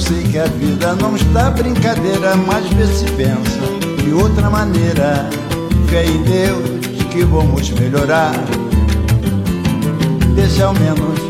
Sei 0.00 0.22
que 0.24 0.38
a 0.38 0.46
vida 0.46 0.94
não 0.94 1.14
está 1.14 1.50
brincadeira, 1.50 2.34
mas 2.36 2.66
vê 2.70 2.86
se 2.86 3.04
pensa 3.12 3.60
de 4.02 4.12
outra 4.12 4.50
maneira. 4.50 5.28
Fé 5.88 6.04
em 6.04 6.22
Deus 6.22 6.80
que 7.10 7.24
vamos 7.24 7.70
melhorar 7.70 8.32
deixa 10.40 10.64
ao 10.64 10.74
menos 10.74 11.20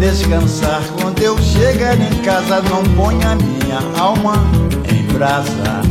descansar. 0.00 0.82
Quando 1.00 1.20
eu 1.20 1.36
chegar 1.38 1.98
em 2.00 2.22
casa, 2.22 2.62
não 2.62 2.82
ponha 2.94 3.36
minha 3.36 3.78
alma 3.98 4.34
em 4.90 5.02
brasa. 5.12 5.82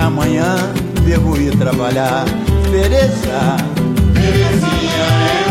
Amanhã 0.00 0.56
devo 1.04 1.36
ir 1.36 1.56
trabalhar. 1.56 2.24
Tereza, 2.70 3.56
Terezinha, 4.14 5.06
eu 5.46 5.47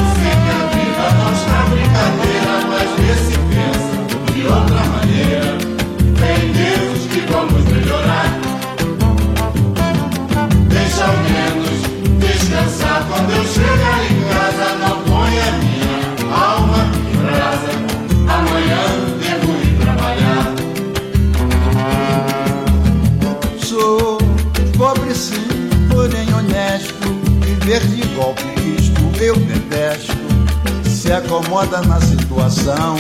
acomoda 31.28 31.82
na 31.82 32.00
situação 32.00 32.96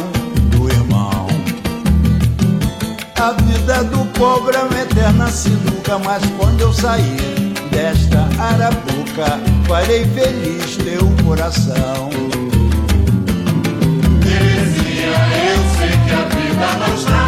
do 0.51 0.69
irmão. 0.69 1.27
A 3.15 3.31
vida 3.31 3.85
do 3.85 4.05
pobre 4.19 4.55
é 4.57 4.59
uma 4.59 4.81
eterna 4.81 5.29
sinuca, 5.29 5.97
mas 5.99 6.21
quando 6.37 6.59
eu 6.59 6.73
sair 6.73 7.53
desta 7.71 8.27
arapuca, 8.37 9.39
farei 9.65 10.05
feliz 10.07 10.75
teu 10.75 11.09
coração. 11.23 12.09
Terezinha, 14.21 15.07
eu 15.47 15.59
sei 15.77 15.91
que 16.05 16.11
a 16.11 16.23
vida 16.35 16.67
não 16.85 16.95
está 16.95 17.26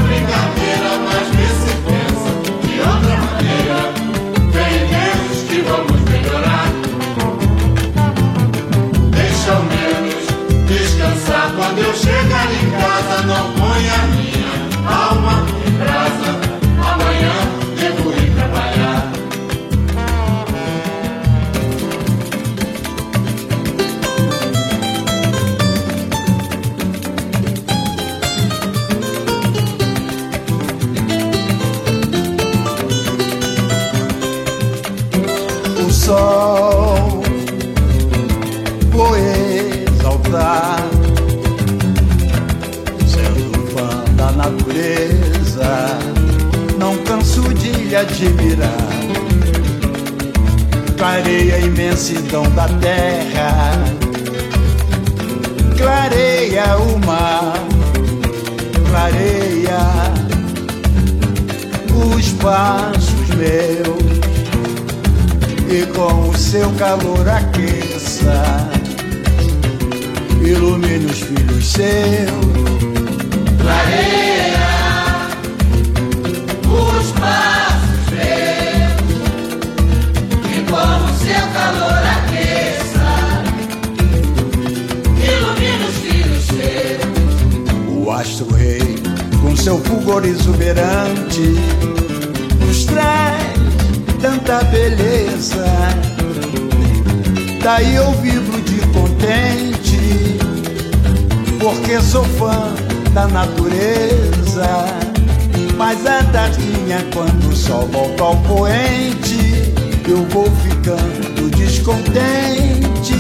eu 110.10 110.26
vou 110.30 110.45
ficando 110.64 111.49
descontente. 111.55 113.14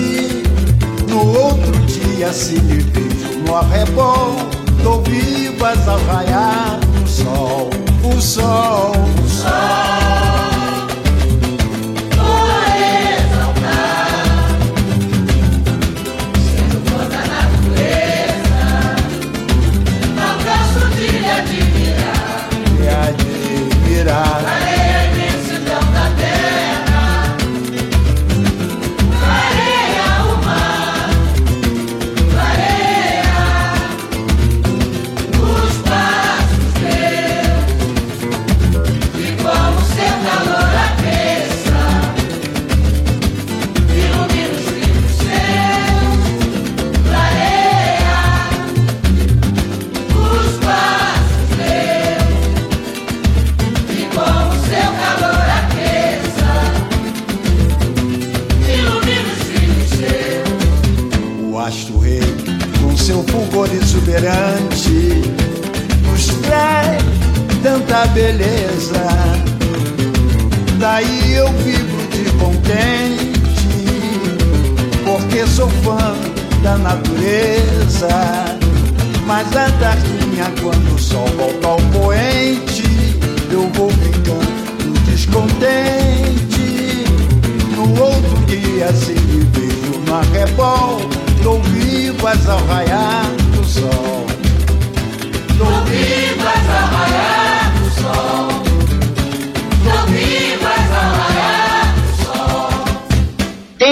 No 1.07 1.37
outro 1.37 1.79
dia, 1.85 2.33
se 2.33 2.59
me 2.61 2.81
vejo 2.81 3.39
no 3.45 3.55
arrebol, 3.55 4.35
dou 4.83 5.01
vivas 5.03 5.87
ao 5.87 5.99
raiar 6.05 6.79
do 6.79 7.07
sol, 7.07 7.69
o 8.03 8.19
sol, 8.19 8.91
o 9.23 9.29
sol. 9.29 10.48
Tanta 67.89 68.05
beleza. 68.07 69.03
Daí 70.77 71.33
eu 71.33 71.47
vibro 71.53 72.07
de 72.07 72.25
contente, 72.37 73.33
porque 75.03 75.45
sou 75.47 75.67
fã 75.83 76.15
da 76.61 76.77
natureza. 76.77 78.07
Mas 79.25 79.47
a 79.55 79.71
tardinha, 79.71 80.51
quando 80.61 80.95
o 80.95 80.99
sol 80.99 81.25
volta 81.37 81.67
ao 81.67 81.77
poente, 81.91 82.83
eu 83.51 83.69
vou 83.73 83.89
ficando 83.89 84.99
descontente. 85.05 87.05
No 87.75 87.89
outro 88.01 88.37
dia, 88.45 88.93
se 88.93 89.13
me 89.13 89.43
vejo 89.51 89.99
no 90.05 90.15
arrebol, 90.15 91.01
Dou 91.41 91.61
vivas 91.63 92.49
ao 92.49 92.59
raiar 92.65 93.25
do 93.55 93.63
sol. 93.63 94.25
Dou 95.57 95.85
vivas 95.85 96.69
ao 96.69 96.87
raiar 96.97 97.48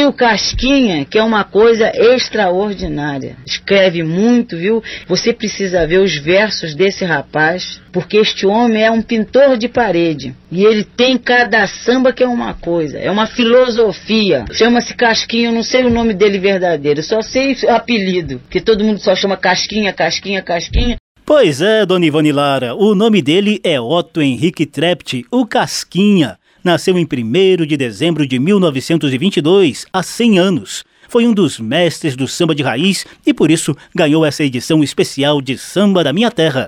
o 0.08 0.14
Casquinha, 0.14 1.06
que 1.06 1.18
é 1.18 1.24
uma 1.24 1.44
coisa 1.44 1.92
extraordinária. 1.94 3.36
Escreve 3.46 4.04
muito, 4.04 4.58
viu? 4.58 4.82
Você 5.08 5.34
precisa 5.34 5.86
ver 5.86 6.00
os 6.00 6.16
versos 6.18 6.74
desse 6.74 7.04
rapaz, 7.04 7.82
porque 7.92 8.18
este 8.18 8.46
homem 8.46 8.84
é 8.84 8.90
um 8.90 9.02
pintor 9.02 9.58
de 9.58 9.68
parede. 9.68 10.34
E 10.52 10.64
ele 10.64 10.84
tem 10.84 11.18
cada 11.18 11.68
samba 11.68 12.14
que 12.14 12.24
é 12.24 12.28
uma 12.28 12.54
coisa, 12.54 12.98
é 12.98 13.12
uma 13.12 13.28
filosofia. 13.28 14.46
Chama-se 14.52 14.94
Casquinha, 14.94 15.50
eu 15.50 15.54
não 15.54 15.64
sei 15.64 15.84
o 15.84 15.90
nome 15.90 16.14
dele 16.14 16.40
verdadeiro, 16.40 17.04
só 17.04 17.22
sei 17.22 17.56
o 17.64 17.72
apelido, 17.72 18.42
que 18.50 18.62
todo 18.62 18.84
mundo 18.84 19.00
só 19.00 19.16
chama 19.16 19.36
Casquinha, 19.36 19.92
Casquinha, 19.92 20.42
Casquinha. 20.42 20.96
Pois 21.26 21.62
é, 21.62 21.86
Dona 21.86 22.06
Ivone 22.06 22.32
Lara, 22.32 22.74
o 22.74 22.96
nome 22.96 23.22
dele 23.22 23.60
é 23.62 23.82
Otto 23.82 24.22
Henrique 24.22 24.66
Trept, 24.66 25.26
o 25.30 25.46
Casquinha. 25.46 26.38
Nasceu 26.68 26.98
em 26.98 27.06
1 27.06 27.66
de 27.66 27.78
dezembro 27.78 28.28
de 28.28 28.38
1922, 28.38 29.86
há 29.94 30.04
100 30.04 30.38
anos. 30.38 30.84
Foi 31.08 31.26
um 31.26 31.34
dos 31.34 31.62
mestres 31.62 32.14
do 32.14 32.28
samba 32.28 32.54
de 32.54 32.62
raiz 32.62 33.06
e 33.26 33.34
por 33.34 33.50
isso 33.50 33.74
ganhou 33.96 34.26
essa 34.26 34.44
edição 34.44 34.84
especial 34.84 35.42
de 35.42 35.58
Samba 35.58 36.04
da 36.04 36.12
Minha 36.12 36.30
Terra. 36.30 36.68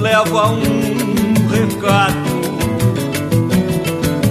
Leva 0.00 0.52
um 0.52 1.46
recado 1.46 2.16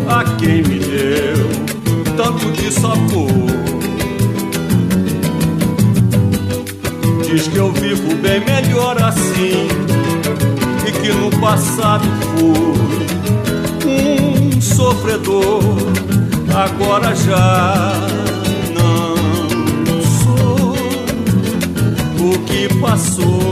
a 0.09 0.23
quem 0.39 0.63
me 0.63 0.79
deu 0.79 2.15
tanto 2.17 2.51
de 2.53 2.71
sabor. 2.71 3.29
Diz 7.23 7.47
que 7.49 7.57
eu 7.57 7.71
vivo 7.71 8.15
bem 8.15 8.43
melhor 8.43 8.99
assim 8.99 9.67
e 10.87 10.91
que 10.91 11.09
no 11.09 11.29
passado 11.39 12.05
fui 12.35 13.52
sofredor. 14.75 15.63
Agora 16.53 17.15
já 17.15 17.93
não 18.75 19.15
sou 20.01 20.75
o 22.19 22.39
que 22.45 22.67
passou. 22.79 23.43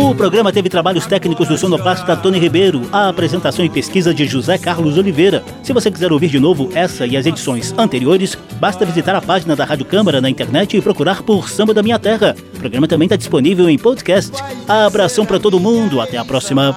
O 0.00 0.14
programa 0.14 0.52
teve 0.52 0.68
trabalhos 0.68 1.06
técnicos 1.06 1.48
do 1.48 1.58
sonoplasta 1.58 2.16
Tony 2.16 2.38
Ribeiro, 2.38 2.82
a 2.92 3.08
apresentação 3.08 3.64
e 3.64 3.68
pesquisa 3.68 4.14
de 4.14 4.26
José 4.26 4.56
Carlos 4.56 4.96
Oliveira. 4.96 5.42
Se 5.62 5.72
você 5.72 5.90
quiser 5.90 6.12
ouvir 6.12 6.28
de 6.28 6.38
novo 6.38 6.70
essa 6.72 7.04
e 7.04 7.16
as 7.16 7.26
edições 7.26 7.74
anteriores, 7.76 8.38
basta 8.60 8.86
visitar 8.86 9.16
a 9.16 9.20
página 9.20 9.56
da 9.56 9.64
Rádio 9.64 9.84
Câmara 9.84 10.20
na 10.20 10.30
internet 10.30 10.76
e 10.76 10.80
procurar 10.80 11.22
por 11.22 11.50
Samba 11.50 11.74
da 11.74 11.82
Minha 11.82 11.98
Terra. 11.98 12.36
O 12.54 12.58
programa 12.60 12.86
também 12.86 13.06
está 13.06 13.16
disponível 13.16 13.68
em 13.68 13.76
podcast. 13.76 14.32
Abração 14.68 15.26
para 15.26 15.40
todo 15.40 15.58
mundo, 15.58 16.00
até 16.00 16.16
a 16.16 16.24
próxima. 16.24 16.76